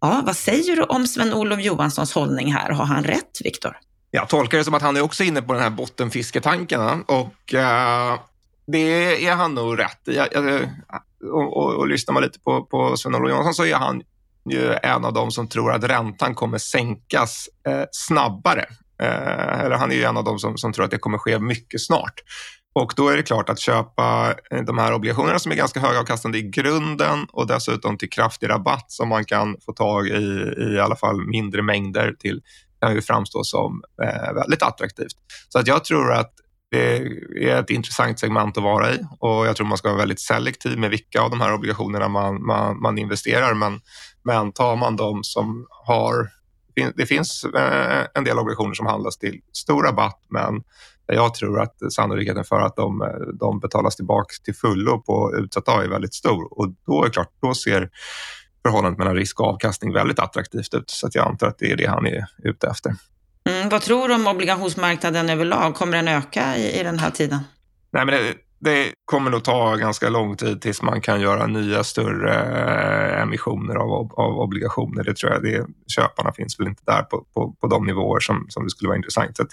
Ja, 0.00 0.22
vad 0.26 0.36
säger 0.36 0.76
du 0.76 0.82
om 0.82 1.06
Sven-Olof 1.06 1.60
Johanssons 1.60 2.12
hållning 2.12 2.52
här? 2.52 2.70
Har 2.70 2.84
han 2.84 3.04
rätt, 3.04 3.40
Viktor? 3.44 3.78
Jag 4.10 4.28
tolkar 4.28 4.58
det 4.58 4.64
som 4.64 4.74
att 4.74 4.82
han 4.82 4.96
är 4.96 5.00
också 5.00 5.24
inne 5.24 5.42
på 5.42 5.52
den 5.52 5.62
här 5.62 5.70
bottenfisketanken 5.70 7.02
och 7.02 7.54
uh, 7.54 8.18
det 8.66 9.26
är 9.26 9.34
han 9.34 9.54
nog 9.54 9.78
rätt 9.78 10.08
i. 10.08 10.18
Och, 11.32 11.56
och, 11.56 11.74
och, 11.74 11.88
lyssnar 11.88 12.14
man 12.14 12.22
lite 12.22 12.38
på, 12.38 12.64
på 12.64 12.96
Sven-Olof 12.96 13.30
Johansson 13.30 13.54
så 13.54 13.64
är 13.64 13.74
han 13.74 14.02
ju 14.50 14.74
en 14.82 15.04
av 15.04 15.12
dem 15.12 15.30
som 15.30 15.48
tror 15.48 15.72
att 15.72 15.84
räntan 15.84 16.34
kommer 16.34 16.58
sänkas 16.58 17.48
eh, 17.68 17.84
snabbare 17.92 18.66
Eh, 19.02 19.60
eller 19.60 19.76
han 19.76 19.92
är 19.92 19.96
ju 19.96 20.04
en 20.04 20.16
av 20.16 20.24
dem 20.24 20.38
som, 20.38 20.58
som 20.58 20.72
tror 20.72 20.84
att 20.84 20.90
det 20.90 20.98
kommer 20.98 21.18
ske 21.18 21.38
mycket 21.38 21.80
snart. 21.80 22.22
Och 22.74 22.92
då 22.96 23.08
är 23.08 23.16
det 23.16 23.22
klart 23.22 23.48
att 23.48 23.58
köpa 23.58 24.34
eh, 24.50 24.62
de 24.62 24.78
här 24.78 24.94
obligationerna 24.94 25.38
som 25.38 25.52
är 25.52 25.56
ganska 25.56 25.80
högavkastande 25.80 26.38
i 26.38 26.42
grunden 26.42 27.26
och 27.32 27.46
dessutom 27.46 27.98
till 27.98 28.10
kraftig 28.10 28.48
rabatt 28.48 28.92
som 28.92 29.08
man 29.08 29.24
kan 29.24 29.56
få 29.64 29.72
tag 29.72 30.08
i 30.08 30.54
i 30.74 30.80
alla 30.80 30.96
fall 30.96 31.26
mindre 31.26 31.62
mängder 31.62 32.14
till 32.18 32.42
kan 32.80 32.94
ju 32.94 33.02
framstå 33.02 33.44
som 33.44 33.82
eh, 34.02 34.34
väldigt 34.34 34.62
attraktivt. 34.62 35.16
Så 35.48 35.58
att 35.58 35.66
jag 35.66 35.84
tror 35.84 36.12
att 36.12 36.32
det 36.70 36.96
är 37.50 37.60
ett 37.60 37.70
intressant 37.70 38.18
segment 38.18 38.56
att 38.56 38.64
vara 38.64 38.94
i 38.94 38.98
och 39.20 39.46
jag 39.46 39.56
tror 39.56 39.66
man 39.66 39.78
ska 39.78 39.88
vara 39.88 39.98
väldigt 39.98 40.20
selektiv 40.20 40.78
med 40.78 40.90
vilka 40.90 41.20
av 41.20 41.30
de 41.30 41.40
här 41.40 41.54
obligationerna 41.54 42.08
man, 42.08 42.46
man, 42.46 42.80
man 42.80 42.98
investerar. 42.98 43.54
Men, 43.54 43.80
men 44.24 44.52
tar 44.52 44.76
man 44.76 44.96
de 44.96 45.24
som 45.24 45.66
har 45.70 46.28
det 46.96 47.06
finns 47.06 47.44
eh, 47.44 48.06
en 48.14 48.24
del 48.24 48.38
obligationer 48.38 48.74
som 48.74 48.86
handlas 48.86 49.18
till 49.18 49.40
stor 49.52 49.82
rabatt, 49.82 50.20
men 50.28 50.62
jag 51.06 51.34
tror 51.34 51.60
att 51.60 51.92
sannolikheten 51.92 52.44
för 52.44 52.60
att 52.60 52.76
de, 52.76 53.12
de 53.40 53.60
betalas 53.60 53.96
tillbaka 53.96 54.34
till 54.44 54.54
fullo 54.54 55.00
på 55.00 55.36
utsatt 55.36 55.68
A 55.68 55.84
är 55.84 55.88
väldigt 55.88 56.14
stor 56.14 56.58
och 56.58 56.74
då 56.86 57.04
är 57.04 57.08
klart, 57.08 57.30
då 57.42 57.54
ser 57.54 57.90
förhållandet 58.62 58.98
mellan 58.98 59.14
risk 59.14 59.40
och 59.40 59.46
avkastning 59.46 59.92
väldigt 59.92 60.18
attraktivt 60.18 60.74
ut. 60.74 60.90
Så 60.90 61.08
jag 61.12 61.26
antar 61.26 61.46
att 61.46 61.58
det 61.58 61.72
är 61.72 61.76
det 61.76 61.86
han 61.86 62.06
är 62.06 62.24
ute 62.42 62.66
efter. 62.66 62.94
Mm, 63.48 63.68
vad 63.68 63.82
tror 63.82 64.08
du 64.08 64.14
om 64.14 64.26
obligationsmarknaden 64.26 65.30
överlag? 65.30 65.74
Kommer 65.74 65.96
den 65.96 66.08
öka 66.08 66.56
i, 66.56 66.80
i 66.80 66.82
den 66.82 66.98
här 66.98 67.10
tiden? 67.10 67.38
Nej, 67.90 68.06
men 68.06 68.14
det, 68.14 68.34
det 68.58 68.92
kommer 69.04 69.30
nog 69.30 69.44
ta 69.44 69.76
ganska 69.76 70.08
lång 70.08 70.36
tid 70.36 70.62
tills 70.62 70.82
man 70.82 71.00
kan 71.00 71.20
göra 71.20 71.46
nya 71.46 71.84
större 71.84 72.34
eh, 72.34 73.22
emissioner 73.22 73.74
av, 73.74 74.12
av 74.12 74.40
obligationer. 74.40 75.04
Det 75.04 75.14
tror 75.16 75.32
jag. 75.32 75.42
Det, 75.42 75.66
köparna 75.86 76.32
finns 76.32 76.60
väl 76.60 76.66
inte 76.66 76.82
där 76.86 77.02
på, 77.02 77.24
på, 77.34 77.52
på 77.60 77.66
de 77.66 77.86
nivåer 77.86 78.20
som, 78.20 78.46
som 78.48 78.64
det 78.64 78.70
skulle 78.70 78.88
vara 78.88 78.96
intressant. 78.96 79.36
Så 79.36 79.46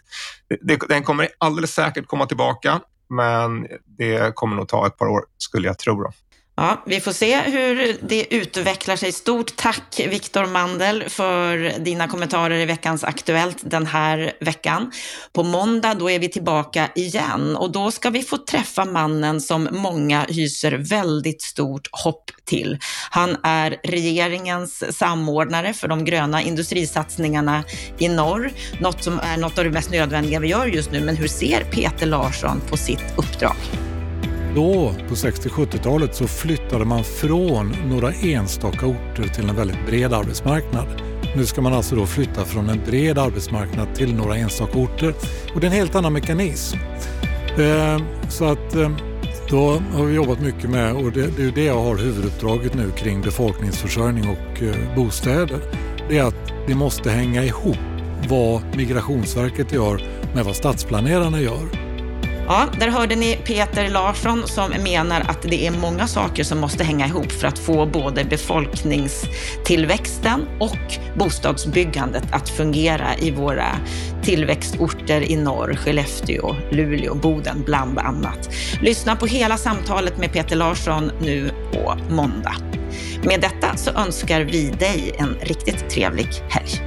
det, 0.62 0.80
den 0.90 1.04
kommer 1.04 1.28
alldeles 1.38 1.74
säkert 1.74 2.08
komma 2.08 2.26
tillbaka, 2.26 2.80
men 3.10 3.68
det 3.86 4.36
kommer 4.36 4.56
nog 4.56 4.68
ta 4.68 4.88
ett 4.88 4.98
par 4.98 5.08
år 5.08 5.24
skulle 5.38 5.68
jag 5.68 5.80
tro. 5.80 6.04
Då. 6.04 6.12
Ja, 6.56 6.84
vi 6.86 7.00
får 7.00 7.12
se 7.12 7.42
hur 7.42 7.98
det 8.02 8.34
utvecklar 8.36 8.96
sig. 8.96 9.12
Stort 9.12 9.56
tack 9.56 10.02
Viktor 10.10 10.46
Mandel 10.46 11.04
för 11.10 11.80
dina 11.80 12.08
kommentarer 12.08 12.58
i 12.58 12.66
veckans 12.66 13.04
Aktuellt 13.04 13.58
den 13.62 13.86
här 13.86 14.34
veckan. 14.40 14.92
På 15.34 15.44
måndag 15.44 15.94
då 15.94 16.10
är 16.10 16.20
vi 16.20 16.30
tillbaka 16.30 16.90
igen 16.96 17.56
och 17.56 17.72
då 17.72 17.92
ska 17.92 18.10
vi 18.10 18.22
få 18.22 18.38
träffa 18.38 18.86
mannen 18.86 19.42
som 19.42 19.68
många 19.72 20.26
hyser 20.30 20.72
väldigt 20.72 21.42
stort 21.42 21.90
hopp 21.92 22.32
till. 22.46 22.78
Han 23.10 23.38
är 23.44 23.78
regeringens 23.84 24.98
samordnare 24.98 25.74
för 25.74 25.88
de 25.88 26.06
gröna 26.06 26.42
industrisatsningarna 26.42 27.64
i 27.98 28.10
norr, 28.10 28.52
något 28.80 29.04
som 29.04 29.20
är 29.20 29.38
något 29.38 29.58
av 29.58 29.64
det 29.64 29.72
mest 29.72 29.92
nödvändiga 29.92 30.40
vi 30.40 30.48
gör 30.48 30.66
just 30.66 30.92
nu. 30.92 31.02
Men 31.02 31.16
hur 31.16 31.28
ser 31.28 31.64
Peter 31.64 32.06
Larsson 32.06 32.62
på 32.70 32.78
sitt 32.78 33.04
uppdrag? 33.18 33.83
Då, 34.56 34.94
på 35.10 35.16
60-70-talet, 35.16 36.16
så 36.16 36.28
flyttade 36.28 36.86
man 36.86 37.04
från 37.04 37.76
några 37.90 38.12
enstaka 38.12 38.86
orter 38.86 39.28
till 39.36 39.50
en 39.50 39.56
väldigt 39.56 39.86
bred 39.86 40.14
arbetsmarknad. 40.14 40.88
Nu 41.36 41.46
ska 41.46 41.62
man 41.62 41.74
alltså 41.74 41.96
då 41.96 42.06
flytta 42.06 42.46
från 42.46 42.70
en 42.70 42.82
bred 42.86 43.18
arbetsmarknad 43.18 43.96
till 43.96 44.16
några 44.16 44.36
enstaka 44.36 44.80
orter 44.80 45.14
och 45.54 45.60
det 45.60 45.68
är 45.68 45.72
en 45.72 45.78
helt 45.78 45.96
annan 45.96 46.14
mekanism. 46.14 46.78
Eh, 47.60 48.02
så 48.30 48.46
att 48.46 48.76
eh, 48.76 48.92
då 49.50 49.82
har 49.94 50.06
vi 50.06 50.16
jobbat 50.16 50.42
mycket 50.42 50.70
med, 50.70 50.96
och 50.96 51.12
det, 51.12 51.38
det 51.38 51.44
är 51.44 51.52
det 51.52 51.64
jag 51.64 51.84
har 51.84 51.98
huvuduppdraget 51.98 52.74
nu 52.74 52.92
kring 52.92 53.22
befolkningsförsörjning 53.22 54.30
och 54.30 54.64
eh, 54.64 54.96
bostäder. 54.96 55.60
Det 56.10 56.18
är 56.18 56.24
att 56.24 56.54
det 56.68 56.76
måste 56.76 57.10
hänga 57.10 57.44
ihop 57.44 57.78
vad 58.30 58.62
Migrationsverket 58.76 59.74
gör 59.74 60.04
med 60.36 60.46
vad 60.46 60.56
stadsplanerarna 60.56 61.42
gör. 61.42 61.83
Ja, 62.48 62.68
där 62.80 62.88
hörde 62.88 63.16
ni 63.16 63.36
Peter 63.36 63.90
Larsson 63.90 64.48
som 64.48 64.72
menar 64.84 65.22
att 65.22 65.42
det 65.42 65.68
är 65.68 65.72
många 65.72 66.08
saker 66.08 66.44
som 66.44 66.60
måste 66.60 66.84
hänga 66.84 67.08
ihop 67.08 67.32
för 67.32 67.48
att 67.48 67.60
få 67.60 67.86
både 67.86 68.24
befolkningstillväxten 68.24 70.48
och 70.60 70.98
bostadsbyggandet 71.18 72.24
att 72.32 72.50
fungera 72.50 73.08
i 73.20 73.32
våra 73.32 73.68
tillväxtorter 74.24 75.32
i 75.32 75.36
norr, 75.36 75.76
Skellefteå, 75.76 76.56
Luleå, 76.72 77.16
Boden 77.16 77.64
bland 77.66 78.00
annat. 78.00 78.50
Lyssna 78.82 79.16
på 79.16 79.26
hela 79.26 79.58
samtalet 79.58 80.18
med 80.18 80.34
Peter 80.34 80.56
Larsson 80.56 81.12
nu 81.22 81.52
på 81.74 81.98
måndag. 82.10 82.56
Med 83.24 83.42
detta 83.42 83.78
så 83.78 83.92
önskar 83.92 84.42
vi 84.42 84.70
dig 84.70 85.16
en 85.18 85.38
riktigt 85.42 85.90
trevlig 85.90 86.28
helg. 86.50 86.83